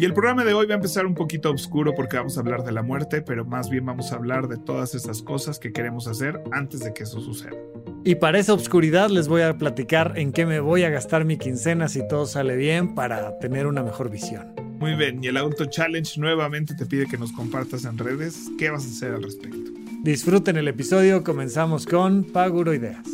[0.00, 2.62] Y el programa de hoy va a empezar un poquito oscuro porque vamos a hablar
[2.62, 6.06] de la muerte, pero más bien vamos a hablar de todas esas cosas que queremos
[6.06, 7.56] hacer antes de que eso suceda.
[8.04, 11.36] Y para esa oscuridad les voy a platicar en qué me voy a gastar mi
[11.36, 14.54] quincena si todo sale bien para tener una mejor visión.
[14.78, 18.70] Muy bien, y el Auto Challenge nuevamente te pide que nos compartas en redes qué
[18.70, 19.72] vas a hacer al respecto.
[20.04, 23.04] Disfruten el episodio, comenzamos con Paguro Ideas.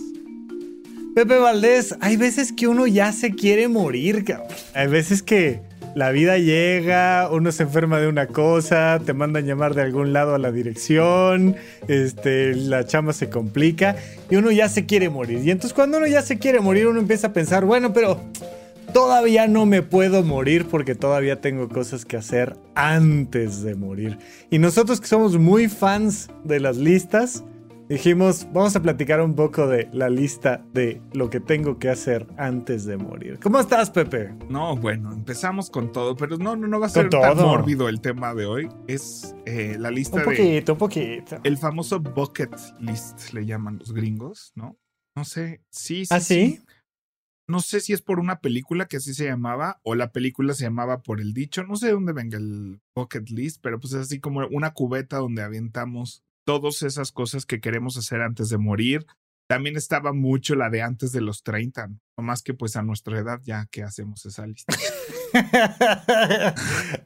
[1.14, 4.48] Pepe Valdés, hay veces que uno ya se quiere morir, cabrón.
[4.74, 5.62] Hay veces que
[5.94, 10.34] la vida llega, uno se enferma de una cosa, te mandan llamar de algún lado
[10.34, 11.56] a la dirección,
[11.86, 13.96] este, la chamba se complica
[14.28, 15.40] y uno ya se quiere morir.
[15.44, 18.20] Y entonces cuando uno ya se quiere morir, uno empieza a pensar, bueno, pero
[18.92, 24.18] todavía no me puedo morir porque todavía tengo cosas que hacer antes de morir.
[24.50, 27.44] Y nosotros que somos muy fans de las listas,
[27.88, 32.26] dijimos, vamos a platicar un poco de la lista de lo que tengo que hacer
[32.36, 33.38] antes de morir.
[33.42, 34.34] ¿Cómo estás, Pepe?
[34.48, 38.00] No, bueno, empezamos con todo, pero no, no, no va a ser tan mórbido el
[38.00, 38.68] tema de hoy.
[38.86, 41.40] Es eh, la lista un poquito, un poquito.
[41.44, 44.78] El famoso bucket list, le llaman los gringos, ¿no?
[45.16, 46.14] No sé, sí, sí.
[46.14, 46.60] ¿Ah, sí?
[47.46, 50.64] No sé si es por una película que así se llamaba o la película se
[50.64, 51.62] llamaba por el dicho.
[51.62, 55.18] No sé de dónde venga el bucket list, pero pues es así como una cubeta
[55.18, 59.06] donde aventamos todas esas cosas que queremos hacer antes de morir.
[59.46, 63.18] También estaba mucho la de antes de los 30, no más que pues a nuestra
[63.18, 64.74] edad ya que hacemos esa lista.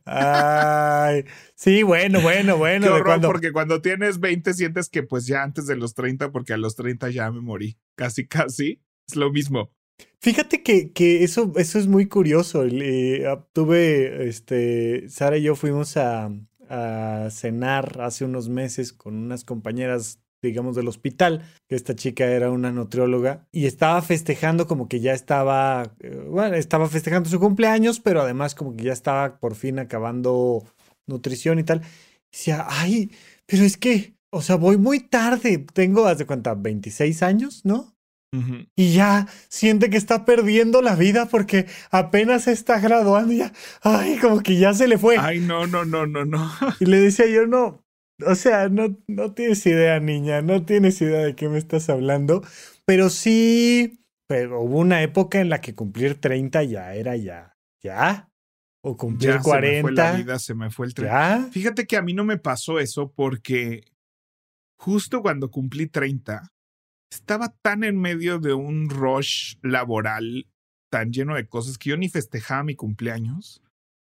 [0.04, 1.24] Ay,
[1.56, 2.86] sí, bueno, bueno, bueno.
[2.86, 6.52] Qué horror, porque cuando tienes 20 sientes que pues ya antes de los 30, porque
[6.52, 7.76] a los 30 ya me morí.
[7.96, 8.80] Casi, casi.
[9.08, 9.72] Es lo mismo.
[10.20, 12.64] Fíjate que, que eso, eso es muy curioso.
[12.64, 16.30] Eh, tuve, este, Sara y yo fuimos a,
[16.68, 22.50] a cenar hace unos meses con unas compañeras digamos, del hospital, que esta chica era
[22.50, 28.00] una nutrióloga y estaba festejando como que ya estaba, eh, bueno, estaba festejando su cumpleaños,
[28.00, 30.64] pero además como que ya estaba por fin acabando
[31.06, 31.82] nutrición y tal.
[32.30, 33.10] Y decía, ay,
[33.46, 37.97] pero es que, o sea, voy muy tarde, tengo, haz de cuenta, 26 años, ¿no?
[38.76, 43.52] Y ya siente que está perdiendo la vida porque apenas está graduando y ya,
[43.82, 45.16] ay, como que ya se le fue.
[45.18, 46.50] Ay, no, no, no, no, no.
[46.78, 47.84] Y le decía yo, no,
[48.26, 52.42] o sea, no, no tienes idea, niña, no tienes idea de qué me estás hablando,
[52.84, 58.30] pero sí, pero hubo una época en la que cumplir 30 ya era ya, ya,
[58.82, 59.70] o cumplir ya 40.
[59.70, 61.08] Se me fue la vida, se me fue el tren.
[61.08, 61.48] ¿Ya?
[61.50, 63.84] Fíjate que a mí no me pasó eso porque
[64.78, 66.50] justo cuando cumplí 30,
[67.12, 70.46] estaba tan en medio de un rush laboral
[70.90, 73.62] tan lleno de cosas que yo ni festejaba mi cumpleaños.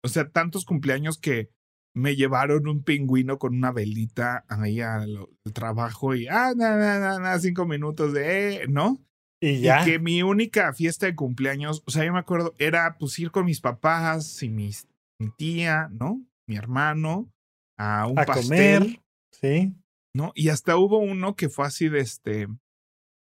[0.04, 1.50] O sea, tantos cumpleaños que
[1.94, 7.38] me llevaron un pingüino con una velita ahí al, trabajo y, ah, nada, nada, nada,
[7.38, 9.04] cinco minutos de, eh, ¿no?
[9.40, 9.82] Y ya.
[9.82, 13.30] Y que mi única fiesta de cumpleaños, o sea, yo me acuerdo, era pues ir
[13.30, 14.88] con mis papás y mis,
[15.20, 16.24] mi tía, ¿no?
[16.48, 17.30] Mi hermano,
[17.78, 18.48] a un a pastel.
[18.48, 19.02] comer,
[19.32, 19.74] sí.
[20.14, 20.32] ¿No?
[20.34, 22.46] Y hasta hubo uno que fue así de este,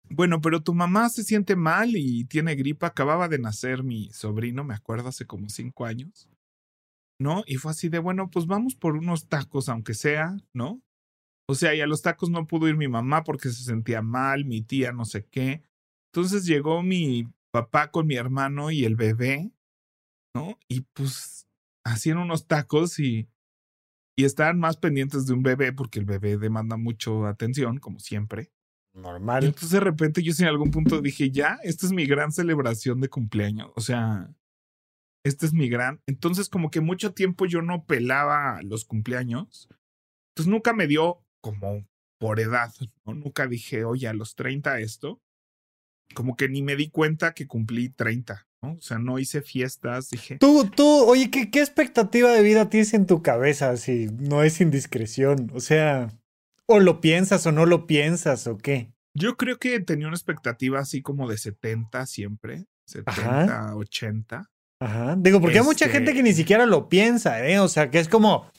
[0.09, 2.88] bueno, pero tu mamá se siente mal y tiene gripa.
[2.88, 6.30] Acababa de nacer mi sobrino, me acuerdo, hace como cinco años.
[7.22, 7.44] ¿No?
[7.46, 10.81] Y fue así de, bueno, pues vamos por unos tacos, aunque sea, ¿no?
[11.50, 14.46] O sea, y a los tacos no pudo ir mi mamá porque se sentía mal,
[14.46, 15.64] mi tía, no sé qué.
[16.14, 19.52] Entonces llegó mi papá con mi hermano y el bebé,
[20.34, 20.58] ¿no?
[20.69, 21.48] Y pues
[21.84, 23.28] hacían unos tacos y,
[24.16, 28.52] y estaban más pendientes de un bebé porque el bebé demanda mucho atención, como siempre.
[29.02, 29.44] Normal.
[29.44, 33.00] Y entonces de repente yo en algún punto dije, ya, esta es mi gran celebración
[33.01, 33.72] de cumpleaños.
[33.75, 34.30] O sea,
[35.24, 36.01] este es mi gran.
[36.07, 39.69] Entonces como que mucho tiempo yo no pelaba los cumpleaños.
[40.31, 41.86] Entonces nunca me dio como
[42.19, 42.72] por edad,
[43.06, 43.13] ¿no?
[43.13, 45.22] Nunca dije, oye, a los 30 esto.
[46.13, 48.74] Como que ni me di cuenta que cumplí 30, ¿no?
[48.74, 50.38] O sea, no hice fiestas, dije.
[50.40, 54.60] Tú, tú, oye, ¿qué, qué expectativa de vida tienes en tu cabeza si no es
[54.60, 55.51] indiscreción?
[55.54, 56.10] O sea,
[56.69, 58.94] o lo piensas o no lo piensas o qué.
[59.16, 63.75] Yo creo que tenía una expectativa así como de 70 siempre, 70, Ajá.
[63.75, 64.50] 80.
[64.80, 65.16] Ajá.
[65.18, 65.60] Digo, porque este...
[65.60, 67.60] hay mucha gente que ni siquiera lo piensa, ¿eh?
[67.60, 68.51] O sea, que es como.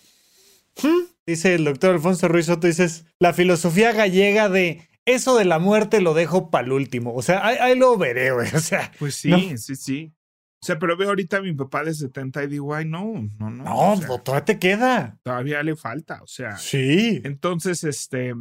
[0.83, 1.07] ¿hmm?
[1.25, 6.01] Dice el doctor Alfonso Ruiz Soto, dices, la filosofía gallega de eso de la muerte
[6.01, 7.15] lo dejo para el último.
[7.15, 8.49] O sea, ahí, ahí, lo veré, güey.
[8.55, 8.91] O sea.
[8.99, 9.39] Pues sí, ¿no?
[9.57, 10.13] sí, sí.
[10.63, 13.51] O sea, pero veo ahorita a mi papá de 70 y digo, ay, no, no,
[13.51, 13.65] no.
[13.65, 15.19] No, o sea, todavía te queda.
[15.23, 16.57] todavía le falta, o sea.
[16.59, 17.21] Sí.
[17.25, 18.35] Entonces, este,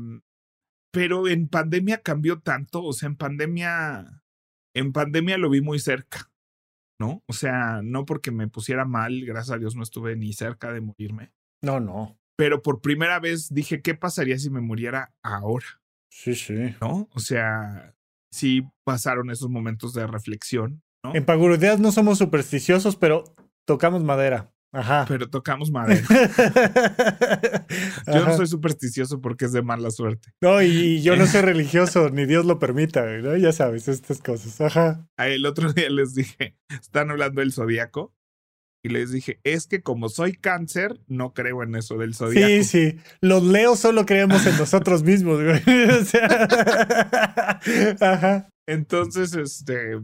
[0.92, 4.21] pero en pandemia cambió tanto, o sea, en pandemia,
[4.75, 6.30] en pandemia lo vi muy cerca,
[7.00, 7.24] ¿no?
[7.27, 10.81] O sea, no porque me pusiera mal, gracias a Dios no estuve ni cerca de
[10.81, 11.31] morirme,
[11.62, 12.19] No, no.
[12.36, 15.65] pero por primera vez dije, ¿qué pasaría si me muriera ahora?
[16.12, 16.75] Sí, sí.
[16.81, 17.07] ¿No?
[17.13, 17.95] O sea,
[18.30, 21.16] sí pasaron esos momentos de reflexión, ¿no?
[21.16, 23.24] En Paguroideas no somos supersticiosos, pero
[23.66, 24.51] tocamos madera.
[24.72, 25.06] Ajá.
[25.07, 26.06] Pero tocamos madera.
[28.07, 30.30] Yo no soy supersticioso porque es de mala suerte.
[30.42, 33.36] No, y yo no soy religioso, ni Dios lo permita, ¿no?
[33.36, 34.62] Ya sabes, estas cosas.
[34.62, 35.07] Ajá.
[35.18, 38.13] Ah, El otro día les dije, están hablando del zodiaco.
[38.81, 42.48] Y les dije, es que como soy cáncer, no creo en eso del zodiaco.
[42.48, 42.98] Sí, sí.
[43.19, 45.62] Los leos solo creemos en nosotros mismos, güey.
[46.00, 46.48] O sea,
[48.00, 48.50] Ajá.
[48.66, 50.00] Entonces, este.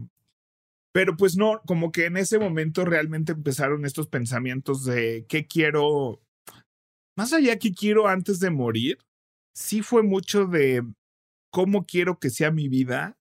[0.96, 6.22] Pero pues no, como que en ese momento realmente empezaron estos pensamientos de qué quiero.
[7.18, 8.96] Más allá que quiero antes de morir,
[9.54, 10.82] sí fue mucho de
[11.52, 13.18] cómo quiero que sea mi vida.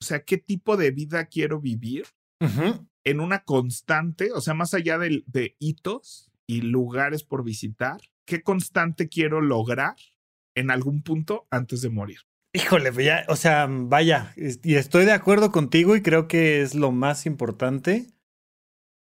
[0.00, 2.06] O sea, qué tipo de vida quiero vivir.
[3.04, 8.42] En una constante, o sea, más allá de, de hitos y lugares por visitar, ¿qué
[8.42, 9.96] constante quiero lograr
[10.56, 12.20] en algún punto antes de morir?
[12.54, 16.74] Híjole, pues ya, o sea, vaya, y estoy de acuerdo contigo y creo que es
[16.74, 18.08] lo más importante.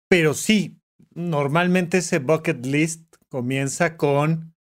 [0.09, 0.79] Pero sí,
[1.15, 4.55] normalmente ese bucket list comienza con,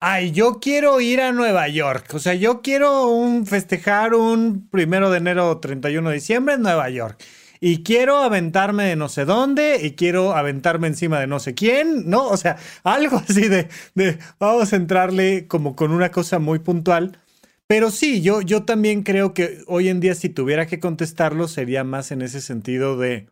[0.00, 2.12] ay, yo quiero ir a Nueva York.
[2.14, 6.62] O sea, yo quiero un festejar un primero de enero o 31 de diciembre en
[6.62, 7.22] Nueva York.
[7.60, 12.10] Y quiero aventarme de no sé dónde y quiero aventarme encima de no sé quién,
[12.10, 12.26] ¿no?
[12.28, 17.18] O sea, algo así de, de vamos a entrarle como con una cosa muy puntual.
[17.66, 21.82] Pero sí, yo, yo también creo que hoy en día si tuviera que contestarlo sería
[21.84, 23.28] más en ese sentido de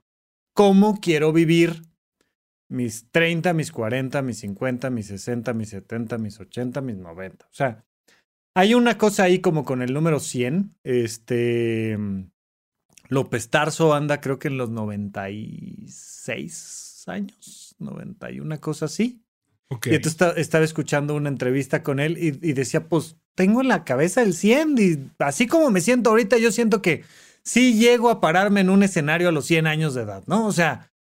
[0.55, 1.83] cómo quiero vivir
[2.71, 7.45] mis 30, mis 40, mis 50, mis 60, mis 70, mis 80, mis 90.
[7.47, 7.85] O sea,
[8.55, 10.77] hay una cosa ahí como con el número 100.
[10.83, 11.99] Este
[13.09, 19.23] López Tarso anda creo que en los 96 años, 91, una cosa así.
[19.69, 19.89] Ok.
[19.89, 23.69] Y entonces esta- estaba escuchando una entrevista con él y, y decía, pues tengo en
[23.69, 27.05] la cabeza el 100 y así como me siento ahorita, yo siento que
[27.43, 30.47] sí llego a pararme en un escenario a los 100 años de edad, ¿no?
[30.47, 30.93] O sea,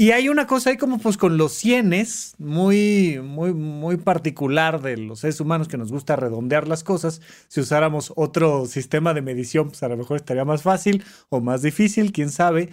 [0.00, 1.92] y hay una cosa ahí como pues con los 100
[2.38, 7.20] muy, muy, muy particular de los seres humanos que nos gusta redondear las cosas.
[7.48, 11.60] Si usáramos otro sistema de medición, pues a lo mejor estaría más fácil o más
[11.60, 12.70] difícil, quién sabe.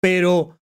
[0.00, 0.58] Pero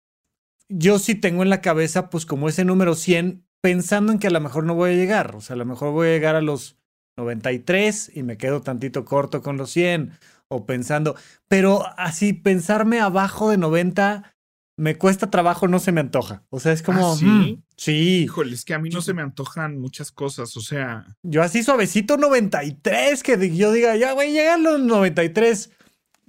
[0.69, 4.31] yo sí tengo en la cabeza pues como ese número 100 pensando en que a
[4.31, 5.35] lo mejor no voy a llegar.
[5.35, 6.79] O sea, a lo mejor voy a llegar a los
[7.17, 10.13] 93 y me quedo tantito corto con los 100.
[10.49, 11.17] O pensando,
[11.49, 14.35] pero así pensarme abajo de 90
[14.77, 16.45] me cuesta trabajo, no se me antoja.
[16.51, 17.13] O sea, es como...
[17.13, 17.25] ¿Ah, sí?
[17.25, 18.23] mm, sí.
[18.25, 21.63] Híjole, es que a mí no se me antojan muchas cosas, o sea, Yo así
[21.63, 25.71] suavecito 93, que yo diga, ya llegar a los 93.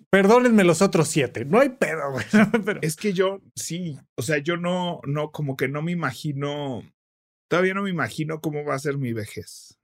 [0.10, 1.46] Perdónenme los otros 7.
[1.46, 2.26] No hay pedo, güey.
[2.66, 6.84] Pero- es que yo sí, o sea, yo no, no, como que no me imagino,
[7.50, 9.78] todavía no me imagino cómo va a ser mi vejez.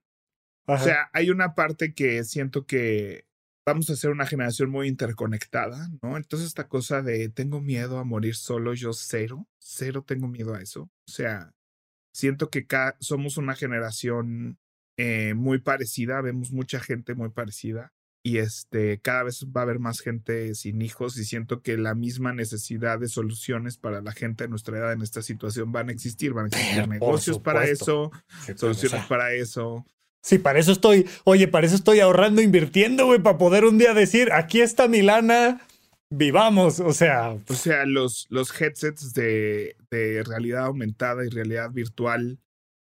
[0.67, 0.83] O Ajá.
[0.83, 3.25] sea, hay una parte que siento que
[3.65, 6.17] vamos a ser una generación muy interconectada, ¿no?
[6.17, 10.61] Entonces esta cosa de tengo miedo a morir solo, yo cero, cero tengo miedo a
[10.61, 10.83] eso.
[10.83, 11.53] O sea,
[12.13, 12.65] siento que
[12.99, 14.57] somos una generación
[14.97, 19.79] eh, muy parecida, vemos mucha gente muy parecida y este, cada vez va a haber
[19.79, 24.43] más gente sin hijos y siento que la misma necesidad de soluciones para la gente
[24.43, 27.65] de nuestra edad en esta situación van a existir, van a existir Por negocios para
[27.65, 29.85] eso, Sí, pero, o soluciones sea, para eso.
[30.21, 33.93] Sí, para eso estoy, oye, para eso estoy ahorrando, invirtiendo, güey, para poder un día
[33.93, 35.61] decir, aquí está mi lana,
[36.11, 36.79] vivamos.
[36.79, 42.39] O sea, O sea, los, los headsets de, de realidad aumentada y realidad virtual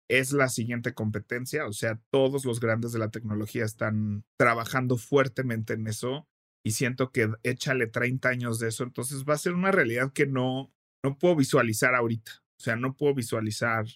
[0.09, 1.67] es la siguiente competencia.
[1.67, 6.29] O sea, todos los grandes de la tecnología están trabajando fuertemente en eso
[6.63, 8.85] y siento que échale 30 años de eso.
[8.85, 12.33] Entonces va a ser una realidad que no, no puedo visualizar ahorita.
[12.59, 13.87] O sea, no puedo visualizar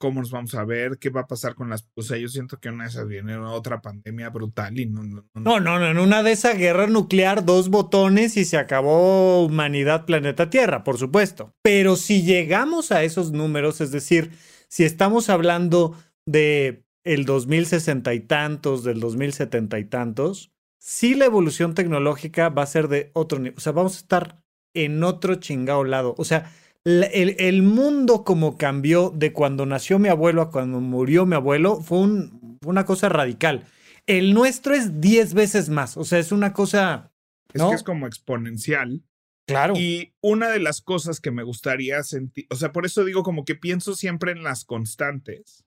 [0.00, 1.86] cómo nos vamos a ver, qué va a pasar con las...
[1.94, 5.02] O sea, yo siento que una de esas viene otra pandemia brutal y no...
[5.04, 10.06] no, no- no, en una de esas guerra nuclear, dos botones y se acabó humanidad,
[10.06, 11.54] planeta Tierra, por supuesto.
[11.62, 14.30] Pero si llegamos a esos números, es decir,
[14.68, 21.74] si estamos hablando de el 2060 y tantos, del 2070 y tantos, sí la evolución
[21.74, 23.54] tecnológica va a ser de otro nivel.
[23.58, 24.42] O sea, vamos a estar
[24.74, 26.14] en otro chingado lado.
[26.16, 26.50] O sea,
[26.84, 31.80] el, el mundo como cambió de cuando nació mi abuelo a cuando murió mi abuelo
[31.80, 33.66] fue un- fue una cosa radical.
[34.06, 35.96] El nuestro es 10 veces más.
[35.96, 37.12] O sea, es una cosa.
[37.52, 37.70] Es ¿no?
[37.70, 39.02] que es como exponencial.
[39.46, 39.74] Claro.
[39.76, 43.44] Y una de las cosas que me gustaría sentir, o sea, por eso digo como
[43.44, 45.64] que pienso siempre en las constantes.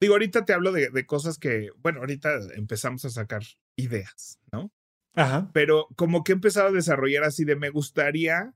[0.00, 3.42] Digo, ahorita te hablo de, de cosas que, bueno, ahorita empezamos a sacar
[3.76, 4.72] ideas, ¿no?
[5.14, 5.48] Ajá.
[5.52, 8.52] Pero como que he empezado a desarrollar así de me gustaría,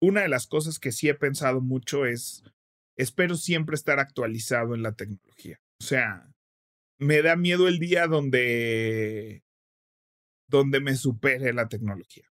[0.00, 2.42] una de las cosas que sí he pensado mucho es,
[2.96, 5.60] espero siempre estar actualizado en la tecnología.
[5.80, 6.30] O sea,
[6.98, 9.42] me da miedo el día donde,
[10.48, 12.24] donde me supere la tecnología.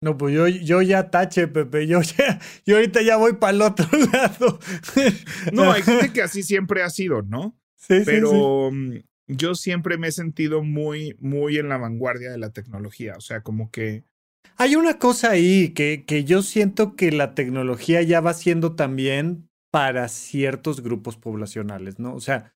[0.00, 1.86] No, pues yo, yo ya tache, Pepe.
[1.86, 4.60] Yo ya, yo ahorita ya voy para el otro lado.
[5.52, 7.58] No, hay gente que así siempre ha sido, ¿no?
[7.76, 12.38] Sí, sí, Pero mm, yo siempre me he sentido muy, muy en la vanguardia de
[12.38, 13.14] la tecnología.
[13.16, 14.04] O sea, como que
[14.56, 19.48] Hay una cosa ahí que, que yo siento que la tecnología ya va siendo también
[19.70, 22.14] para ciertos grupos poblacionales, ¿no?
[22.14, 22.54] O sea,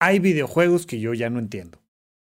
[0.00, 1.82] hay videojuegos que yo ya no entiendo.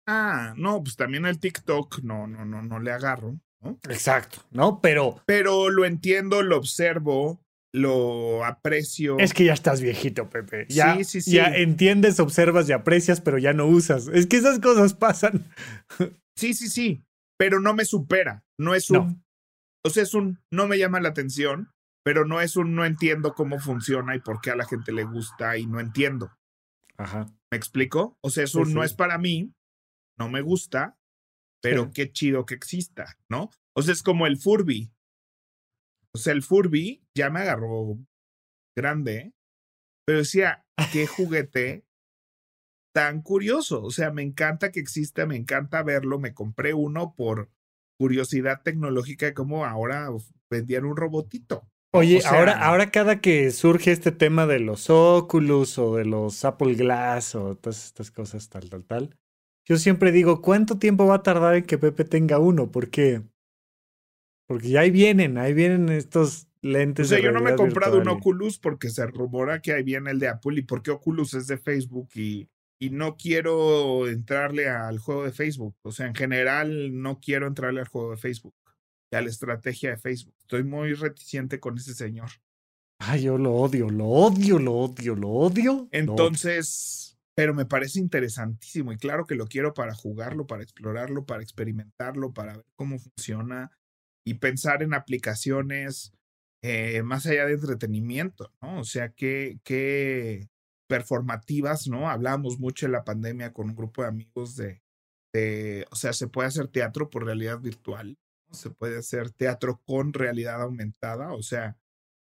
[0.08, 3.78] Ah, no, pues también el TikTok no, no, no, no le agarro, ¿no?
[3.90, 4.82] Exacto, ¿no?
[4.82, 7.40] Pero Pero lo entiendo, lo observo,
[7.74, 9.20] lo aprecio.
[9.20, 10.66] es que ya estás viejito, Pepe.
[10.70, 11.32] Ya, Sí, sí, sí.
[11.32, 14.08] ya entiendes, observas y aprecias, pero ya no usas.
[14.08, 15.46] Es que esas cosas pasan.
[16.36, 17.04] Sí, sí, sí.
[17.42, 18.46] Pero no me supera.
[18.60, 18.98] No es un.
[18.98, 19.24] No.
[19.84, 20.40] O sea, es un.
[20.54, 21.72] No me llama la atención,
[22.06, 25.06] pero no es un no entiendo cómo funciona y por qué a la gente le
[25.06, 26.32] gusta y no entiendo.
[26.98, 27.26] Ajá.
[27.52, 28.16] ¿Me explico?
[28.22, 28.74] O sea, es Sí, un sí.
[28.76, 29.56] no es para mí,
[30.20, 31.00] no me gusta,
[31.64, 31.92] pero Sí.
[31.96, 33.50] qué chido que exista, ¿no?
[33.76, 34.92] O sea, es como el Furby.
[36.14, 37.98] O sea, el Furby ya me agarró
[38.78, 39.34] grande,
[40.06, 41.88] pero decía, qué juguete
[42.94, 43.84] tan curioso.
[43.84, 46.20] O sea, me encanta que exista, me encanta verlo.
[46.20, 47.50] Me compré uno por
[47.98, 50.10] curiosidad tecnológica de cómo ahora
[50.50, 51.68] vendían un robotito.
[51.94, 56.06] Oye, O sea- ahora, ahora cada que surge este tema de los Oculus o de
[56.06, 59.18] los Apple Glass o todas estas cosas, tal, tal, tal,
[59.68, 62.72] yo siempre digo, ¿cuánto tiempo va a tardar en que Pepe tenga uno?
[62.72, 63.22] Porque,
[64.48, 67.10] porque ya ahí vienen, ahí vienen estos O lentes.
[67.10, 69.84] sea, de yo no me he comprado un virtual Oculus porque se rumora que ahí
[69.84, 72.50] viene el de Apple y porque Oculus es de Facebook y,
[72.82, 75.76] y no quiero entrarle al juego de Facebook.
[75.84, 78.56] O sea, en general no quiero entrarle al juego de Facebook
[79.12, 80.34] y a la estrategia de Facebook.
[80.40, 82.32] Estoy muy reticente con ese señor.
[82.98, 85.90] Ay, yo lo odio, lo odio, lo odio, lo odio.
[85.92, 91.44] Entonces, pero me parece interesantísimo y claro que lo quiero para jugarlo, para explorarlo, para
[91.44, 93.70] experimentarlo, para ver cómo funciona
[94.26, 96.14] y pensar en aplicaciones
[96.64, 98.80] eh, más allá de entretenimiento, ¿no?
[98.80, 100.50] O sea, qué, qué
[100.92, 102.10] performativas, ¿no?
[102.10, 104.82] Hablábamos mucho en la pandemia con un grupo de amigos de,
[105.90, 108.18] o sea, se puede hacer teatro por realidad virtual,
[108.52, 111.78] se puede hacer teatro con realidad aumentada, o sea,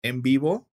[0.04, 0.68] en vivo,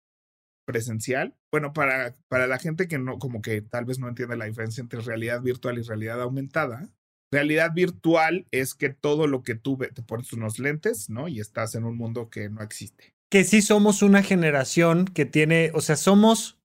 [0.67, 1.37] presencial.
[1.51, 4.81] Bueno, para, para la gente que no, como que tal vez no entiende la diferencia
[4.81, 6.89] entre realidad virtual y realidad aumentada.
[7.31, 11.27] Realidad virtual es que todo lo que tú ve- te pones unos lentes, ¿no?
[11.29, 13.13] Y estás en un mundo que no existe.
[13.31, 16.58] que sí somos una generación que tiene, o sea, somos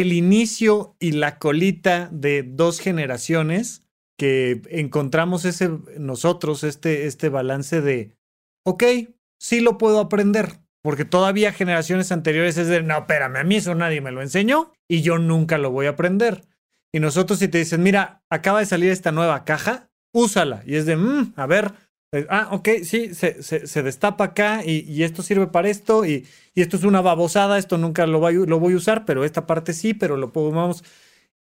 [0.00, 3.82] el inicio y la colita de dos generaciones
[4.16, 8.16] que encontramos ese nosotros este este balance de
[8.64, 8.82] ok,
[9.38, 13.74] sí lo puedo aprender, porque todavía generaciones anteriores es de no, espérame, a mí eso
[13.74, 16.42] nadie me lo enseñó y yo nunca lo voy a aprender.
[16.92, 20.62] Y nosotros si te dicen, mira, acaba de salir esta nueva caja, úsala.
[20.64, 21.72] Y es de, "Mm, a ver,
[22.30, 26.26] ah, ok, sí, se, se- se destapa acá y, y esto sirve para esto y,
[26.54, 29.46] y esto es una babosada, esto nunca lo, voy lo voy a usar, pero esta
[29.46, 30.84] parte sí, pero lo podemos...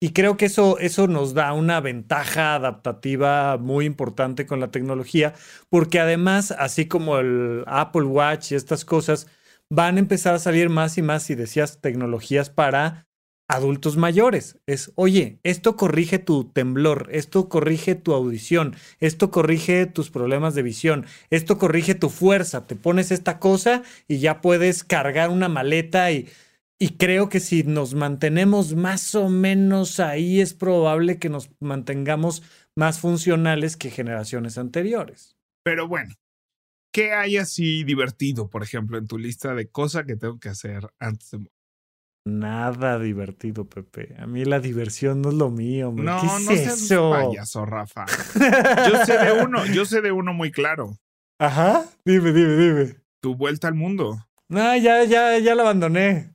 [0.02, 5.34] Y creo que eso, eso nos da una ventaja adaptativa muy importante con la tecnología,
[5.68, 9.26] porque además, así como el Apple Watch y estas cosas,
[9.68, 13.08] van a empezar a salir más y más, si decías, tecnologías para
[13.50, 14.59] adultos mayores.
[14.66, 20.62] Es, oye, esto corrige tu temblor, esto corrige tu audición, esto corrige tus problemas de
[20.62, 22.66] visión, esto corrige tu fuerza.
[22.66, 26.28] Te pones esta cosa y ya puedes cargar una maleta y,
[26.78, 32.45] y creo que si nos mantenemos más o menos ahí es probable que nos mantengamos
[32.76, 35.37] más funcionales que generaciones anteriores.
[35.64, 36.14] Pero bueno,
[36.92, 40.88] ¿qué hay así divertido, por ejemplo, en tu lista de cosas que tengo que hacer
[41.00, 41.60] antes de?
[42.26, 44.14] Nada divertido, Pepe.
[44.18, 46.04] A mí la diversión no es lo mío, hombre.
[46.04, 47.10] No, ¿Qué no es seas eso?
[47.10, 48.04] payaso, Rafa.
[48.88, 50.96] Yo sé de uno, yo sé de uno muy claro.
[51.38, 52.96] Ajá, dime, dime, dime.
[53.22, 54.18] Tu vuelta al mundo.
[54.48, 56.34] No, ya, ya, ya la abandoné.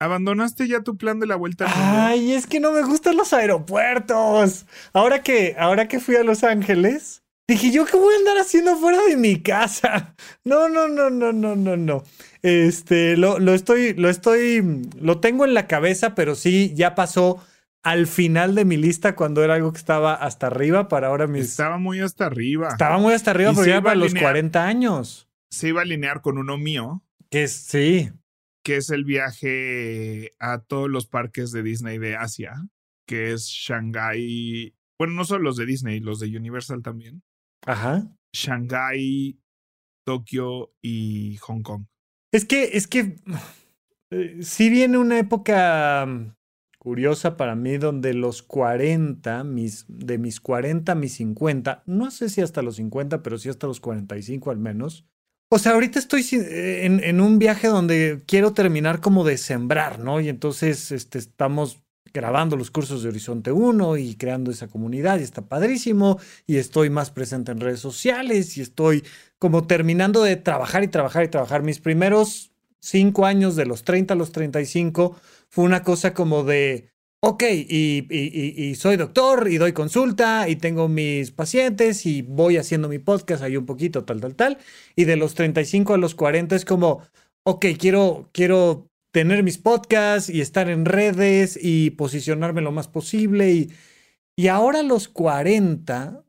[0.00, 2.00] ¿Abandonaste ya tu plan de la vuelta al mundo?
[2.06, 4.66] Ay, es que no me gustan los aeropuertos.
[4.92, 8.76] Ahora que, ahora que fui a Los Ángeles, dije yo qué voy a andar haciendo
[8.76, 10.14] fuera de mi casa.
[10.44, 12.02] No, no, no, no, no, no, no.
[12.42, 17.42] Este, lo, lo estoy, lo estoy, lo tengo en la cabeza, pero sí, ya pasó
[17.82, 21.46] al final de mi lista cuando era algo que estaba hasta arriba para ahora mis.
[21.50, 22.68] Estaba muy hasta arriba.
[22.68, 24.24] Estaba muy hasta arriba ¿Y porque se ya para los alinear?
[24.32, 25.28] 40 años.
[25.50, 28.10] se iba a alinear con uno mío, Que es, sí.
[28.64, 32.52] que es el viaje a todos los parques de Disney de Asia,
[33.06, 34.74] que es Shanghai.
[34.98, 37.22] Bueno, no solo los de Disney, los de Universal también.
[37.66, 38.06] Ajá.
[38.34, 39.38] Shanghai,
[40.06, 41.84] Tokio y Hong Kong.
[42.32, 43.16] Es que, es que
[44.10, 46.34] eh, sí viene una época mm,
[46.78, 52.28] curiosa para mí donde los 40, mis, de mis 40 a mis 50, no sé
[52.28, 55.06] si hasta los 50, pero sí hasta los 45 al menos.
[55.52, 59.98] O sea, ahorita estoy eh, en, en un viaje donde quiero terminar como de sembrar,
[59.98, 60.20] ¿no?
[60.20, 61.82] Y entonces este, estamos
[62.12, 66.90] grabando los cursos de Horizonte 1 y creando esa comunidad y está padrísimo y estoy
[66.90, 69.04] más presente en redes sociales y estoy
[69.38, 71.62] como terminando de trabajar y trabajar y trabajar.
[71.62, 75.16] Mis primeros cinco años de los 30 a los 35
[75.48, 76.90] fue una cosa como de,
[77.20, 82.98] ok, y, soy doctor y doy consulta y tengo mis pacientes y voy haciendo mi
[82.98, 84.58] podcast ahí un poquito, tal, tal, tal.
[84.96, 87.02] Y de los 35 a los 40 es como,
[87.44, 93.52] ok, quiero, quiero tener mis podcasts y estar en redes y posicionarme lo más posible.
[93.52, 93.72] Y,
[94.36, 96.24] y ahora a los 40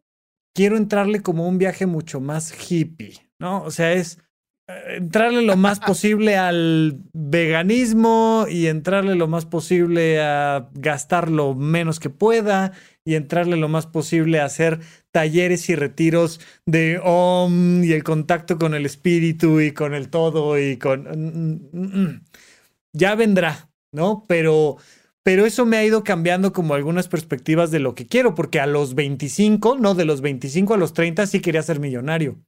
[0.53, 3.63] quiero entrarle como un viaje mucho más hippie, ¿no?
[3.63, 4.19] O sea, es
[4.67, 11.55] eh, entrarle lo más posible al veganismo y entrarle lo más posible a gastar lo
[11.55, 12.73] menos que pueda
[13.03, 14.79] y entrarle lo más posible a hacer
[15.11, 20.59] talleres y retiros de OM y el contacto con el espíritu y con el todo
[20.59, 22.23] y con...
[22.93, 24.25] Ya vendrá, ¿no?
[24.27, 24.77] Pero...
[25.23, 28.65] Pero eso me ha ido cambiando como algunas perspectivas de lo que quiero, porque a
[28.65, 32.39] los 25, no, de los 25 a los 30 sí quería ser millonario.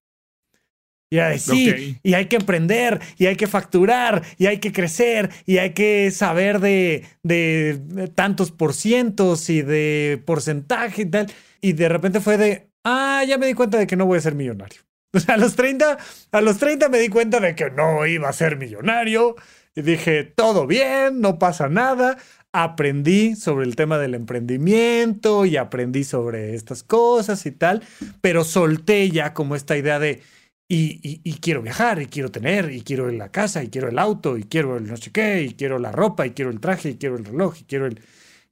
[1.12, 5.30] Y de, sí, y hay que emprender, y hay que facturar, y hay que crecer,
[5.46, 11.28] y hay que saber de, de, de tantos por cientos y de porcentaje y tal.
[11.62, 14.22] Y de repente fue de, ah, ya me di cuenta de que no voy a
[14.22, 14.82] ser millonario.
[15.16, 16.00] O sea, a los 30,
[16.32, 19.36] a los 30 me di cuenta de que no iba a ser millonario.
[19.76, 22.18] Y dije, todo bien, no pasa nada.
[22.52, 27.82] Aprendí sobre el tema del emprendimiento y aprendí sobre estas cosas y tal,
[28.22, 30.22] pero solté ya como esta idea de,
[30.68, 34.44] y, quiero viajar, y quiero tener, y quiero la casa, y quiero el auto, y
[34.44, 37.18] quiero el no sé qué, y quiero la ropa, y quiero el traje, y quiero
[37.18, 38.00] el reloj, y quiero el...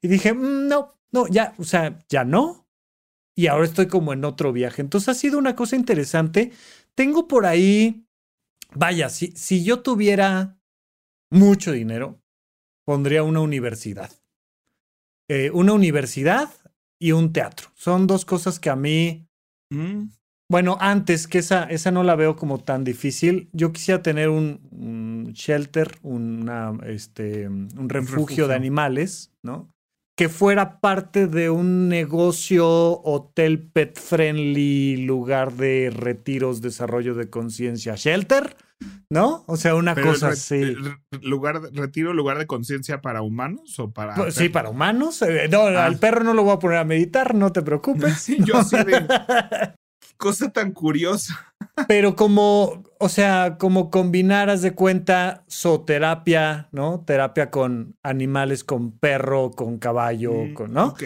[0.00, 2.66] Y dije, "Mm, no, no, ya, o sea, ya no.
[3.36, 4.82] Y ahora estoy como en otro viaje.
[4.82, 6.52] Entonces ha sido una cosa interesante.
[6.94, 8.06] Tengo por ahí,
[8.74, 10.58] vaya, si, si yo tuviera
[11.32, 12.20] mucho dinero,
[12.84, 14.10] pondría una universidad.
[15.28, 16.50] Eh, una universidad
[16.98, 17.68] y un teatro.
[17.74, 19.26] Son dos cosas que a mí
[19.72, 20.10] Mm,
[20.50, 23.48] bueno, antes que esa, esa no la veo como tan difícil.
[23.52, 28.48] Yo quisiera tener un, un shelter, una, este, un refugio, refugio.
[28.48, 29.70] de animales, ¿no?
[30.14, 37.94] Que fuera parte de un negocio, hotel pet friendly, lugar de retiros, desarrollo de conciencia,
[37.96, 38.54] shelter,
[39.10, 39.44] ¿no?
[39.46, 40.74] O sea, una pero cosa re- así.
[40.74, 44.14] re- lugar, retiro lugar de conciencia para humanos o para.
[44.14, 45.22] Pues, sí, para humanos.
[45.22, 45.86] Eh, No, Ah.
[45.86, 48.14] al perro no lo voy a poner a meditar, no te preocupes.
[48.22, 49.06] Sí, yo así de.
[50.16, 51.52] cosa tan curiosa.
[51.88, 57.02] Pero como, o sea, como combinar, haz de cuenta, zooterapia, ¿no?
[57.06, 60.86] Terapia con animales, con perro, con caballo, Mm, con, ¿no?
[60.88, 61.02] ok.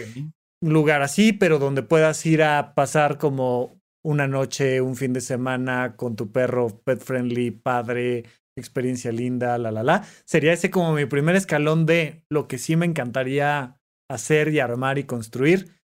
[0.61, 3.76] Un lugar así, pero donde puedas ir a pasar como
[4.07, 8.23] una noche, un fin de semana con tu perro, pet friendly, padre,
[8.55, 10.05] experiencia linda, la, la, la.
[10.23, 14.97] Sería ese como mi primer escalón de lo que sí me encantaría hacer y armar
[14.97, 15.81] y construir.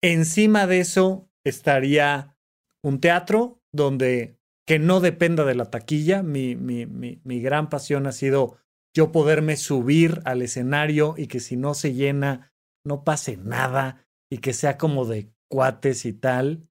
[0.00, 2.36] Encima de eso estaría
[2.84, 6.22] un teatro donde que no dependa de la taquilla.
[6.22, 8.58] Mi, mi, mi, mi gran pasión ha sido
[8.94, 12.52] yo poderme subir al escenario y que si no se llena,
[12.84, 16.68] no pase nada y que sea como de cuates y tal.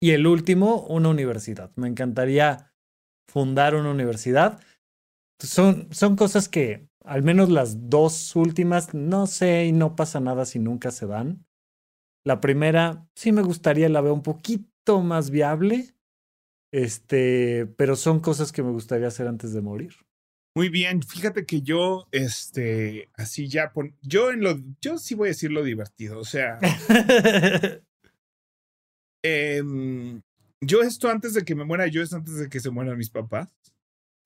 [0.00, 1.70] Y el último, una universidad.
[1.76, 2.72] Me encantaría
[3.28, 4.60] fundar una universidad.
[5.38, 10.46] Son, son cosas que, al menos las dos últimas, no sé y no pasa nada
[10.46, 11.44] si nunca se dan.
[12.24, 15.94] La primera, sí me gustaría, la veo un poquito más viable.
[16.72, 19.94] Este, pero son cosas que me gustaría hacer antes de morir.
[20.56, 25.28] Muy bien, fíjate que yo, este, así ya, pon, yo en lo, yo sí voy
[25.28, 26.58] a decir lo divertido, o sea,
[29.22, 30.20] em,
[30.60, 33.10] yo esto antes de que me muera, yo es antes de que se mueran mis
[33.10, 33.48] papás,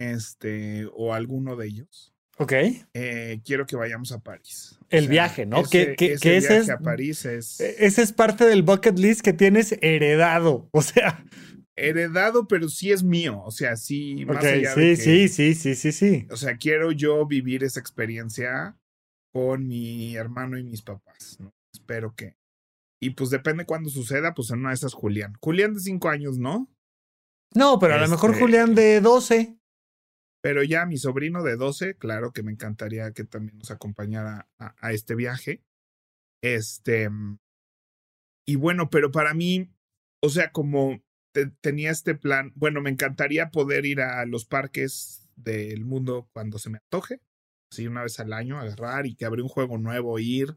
[0.01, 2.53] este, o alguno de ellos, ok.
[2.95, 4.77] eh, quiero que vayamos a París.
[4.83, 5.61] O El sea, viaje, ¿no?
[5.61, 9.33] Ese, Que- ese viaje es- a París es Ese es parte del bucket list que
[9.33, 10.69] tienes heredado.
[10.73, 11.25] O sea,
[11.77, 15.29] heredado, pero sí es mío, o sea, sí, más ok, allá sí, de que- sí,
[15.29, 16.27] sí, sí, sí, sí.
[16.31, 18.77] O sea, quiero yo vivir esa experiencia
[19.33, 21.53] con mi hermano y mis papás, ¿no?
[21.73, 22.35] Espero que.
[23.05, 25.35] Y pues depende cuándo suceda, pues en una de esas Julián.
[25.41, 26.69] Julián de cinco años, ¿no?
[27.55, 29.59] No, pero a lo mejor Este- Julián de 12.
[30.43, 34.75] Pero ya mi sobrino de 12, claro que me encantaría que también nos acompañara a,
[34.79, 35.63] a este viaje.
[36.43, 37.09] Este.
[37.09, 37.39] mm,
[38.47, 39.71] Y bueno, pero para mí,
[40.23, 45.27] o sea, como te- tenía este plan, bueno, me encantaría poder ir a los parques
[45.37, 47.21] del mundo cuando se me antoje.
[47.73, 50.55] Así una vez al año, agarrar y que abre un juego nuevo, ir,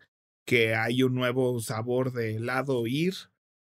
[0.47, 3.13] que hay un nuevo sabor de helado, ir.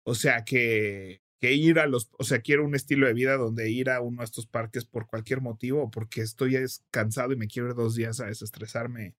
[0.06, 3.70] O sea, que, que ir a los, o sea, quiero un estilo de vida donde
[3.70, 7.48] ir a uno de estos parques por cualquier motivo porque estoy es cansado y me
[7.48, 9.18] quiero ir dos días a desestresarme,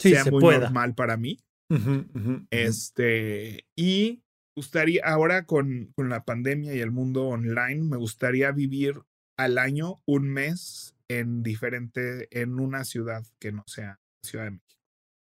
[0.00, 0.60] Sí, sea se muy pueda.
[0.60, 1.38] normal para mí.
[1.68, 2.46] Ujú, ujú.
[2.50, 4.22] Este, y
[4.56, 9.02] gustaría, ahora con, con la pandemia y el mundo online, me gustaría vivir
[9.36, 14.81] al año un mes en diferente, en una ciudad que no sea Ciudad de México.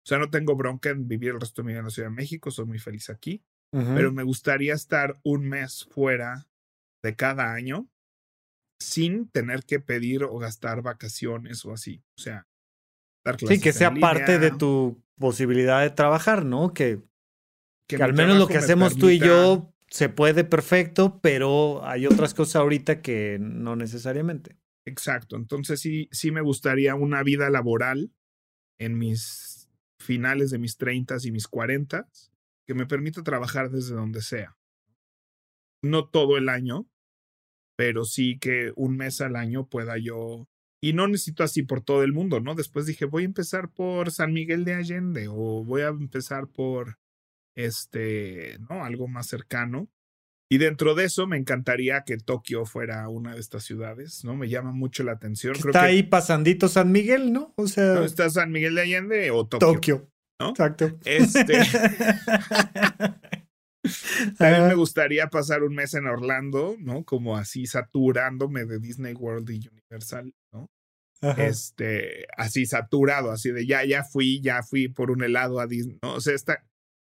[0.07, 2.07] O sea, no tengo bronca en vivir el resto de mi vida en la Ciudad
[2.07, 3.43] de México, soy muy feliz aquí,
[3.73, 3.93] Ujú.
[3.93, 6.47] pero me gustaría estar un mes fuera
[7.03, 7.89] de cada año
[8.81, 12.05] sin tener que pedir o gastar vacaciones o así.
[12.17, 12.47] O sea,
[13.25, 16.73] dar Sí, clases que en sea parte de tu posibilidad de trabajar, ¿no?
[16.73, 17.01] Que,
[17.89, 21.19] que mi al menos lo que me hacemos tú y permita- yo se puede perfecto,
[21.21, 24.55] pero hay otras cosas ahorita que no necesariamente.
[24.85, 25.35] Exacto.
[25.35, 28.13] Entonces sí, sí me gustaría una vida laboral
[28.79, 29.56] en mis
[29.99, 32.07] finales de mis 30 y mis 40
[32.65, 34.57] que me permita trabajar desde donde sea.
[35.81, 36.87] No todo el año,
[37.77, 40.47] pero sí que un mes al año pueda yo.
[40.81, 42.55] Y no necesito así por todo el mundo, ¿no?
[42.55, 46.99] Después dije, voy a empezar por San Miguel de Allende o voy a empezar por
[47.55, 48.83] este, ¿no?
[48.83, 49.89] Algo más cercano.
[50.49, 54.35] Y dentro de eso me encantaría que Tokio fuera una de estas ciudades, ¿no?
[54.35, 55.55] Me llama mucho la atención.
[55.55, 57.53] Creo Está que ahí pasandito San Miguel, ¿no?
[57.57, 58.03] O sea, ¿no?
[58.03, 59.73] está San Miguel de Allende o Tokio.
[59.73, 60.09] Tokio.
[60.39, 60.51] ¿no?
[60.51, 60.97] Exacto.
[61.03, 61.53] Este,
[64.37, 67.03] también me gustaría pasar un mes en Orlando, ¿no?
[67.03, 70.69] Como así saturándome de Disney World y Universal, ¿no?
[71.21, 71.45] Ajá.
[71.45, 75.97] Este, así saturado, así de ya, ya fui, ya fui por un helado a Disney,
[76.03, 76.13] ¿no?
[76.13, 76.63] O sea, está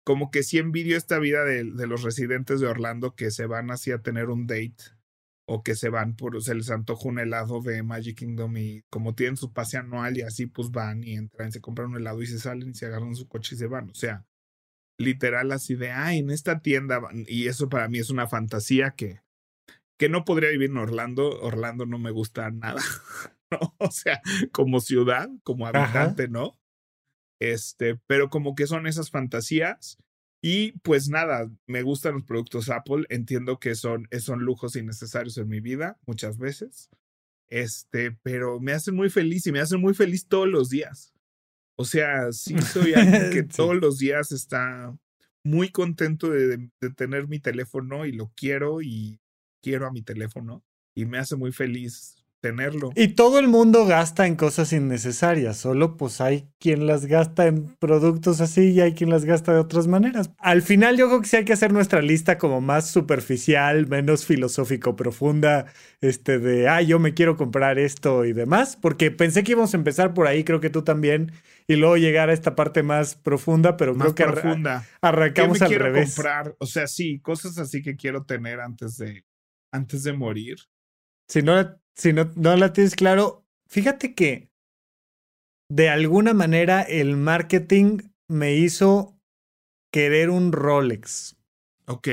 [0.08, 3.70] como que sí envidio esta vida de, de los residentes de Orlando que se van
[3.70, 4.96] así a tener un date
[5.46, 9.14] o que se van por, se les antoja un helado de Magic Kingdom y como
[9.14, 12.26] tienen su pase anual y así pues van y entran, se compran un helado y
[12.26, 13.90] se salen y se agarran su coche y se van.
[13.90, 14.24] O sea,
[14.98, 18.92] literal así de, ay, en esta tienda, van", y eso para mí es una fantasía
[18.92, 19.20] que,
[19.98, 21.38] que no podría vivir en Orlando.
[21.42, 22.80] Orlando no me gusta nada,
[23.50, 23.74] ¿no?
[23.76, 25.82] O sea, como ciudad, como Ajá.
[25.82, 26.58] habitante, ¿no?
[27.40, 29.98] Este, pero como que son esas fantasías.
[30.42, 33.04] Y pues nada, me gustan los productos Apple.
[33.08, 36.88] Entiendo que son, son lujos innecesarios en mi vida muchas veces.
[37.48, 41.12] Este, pero me hacen muy feliz y me hacen muy feliz todos los días.
[41.76, 42.54] O sea, sí
[42.92, 43.48] soy alguien que Sí.
[43.56, 44.96] todos los días está
[45.44, 49.20] muy contento de, de- de tener mi teléfono y lo quiero y
[49.62, 52.90] quiero a mi teléfono y me hace muy feliz tenerlo.
[52.94, 57.74] Y todo el mundo gasta en cosas innecesarias, solo pues hay quien las gasta en
[57.78, 60.30] productos así y hay quien las gasta de otras maneras.
[60.38, 64.24] Al final yo creo que sí hay que hacer nuestra lista como más superficial, menos
[64.24, 65.66] filosófico, profunda,
[66.00, 69.76] este de, ah, yo me quiero comprar esto y demás, porque pensé que íbamos a
[69.76, 71.32] empezar por ahí, creo que tú también,
[71.66, 74.82] y luego llegar a esta parte más profunda, pero Más creo que arra- profunda.
[74.88, 76.14] ¿Qué arrancamos me al quiero revés.
[76.14, 76.54] comprar?
[76.58, 79.24] O sea, sí, cosas así que quiero tener antes de,
[79.72, 80.56] antes de morir.
[81.28, 81.60] Si no,
[81.98, 84.48] si no, no la tienes claro, fíjate que
[85.70, 89.18] de alguna manera el marketing me hizo
[89.92, 91.36] querer un Rolex.
[91.86, 92.08] Ok.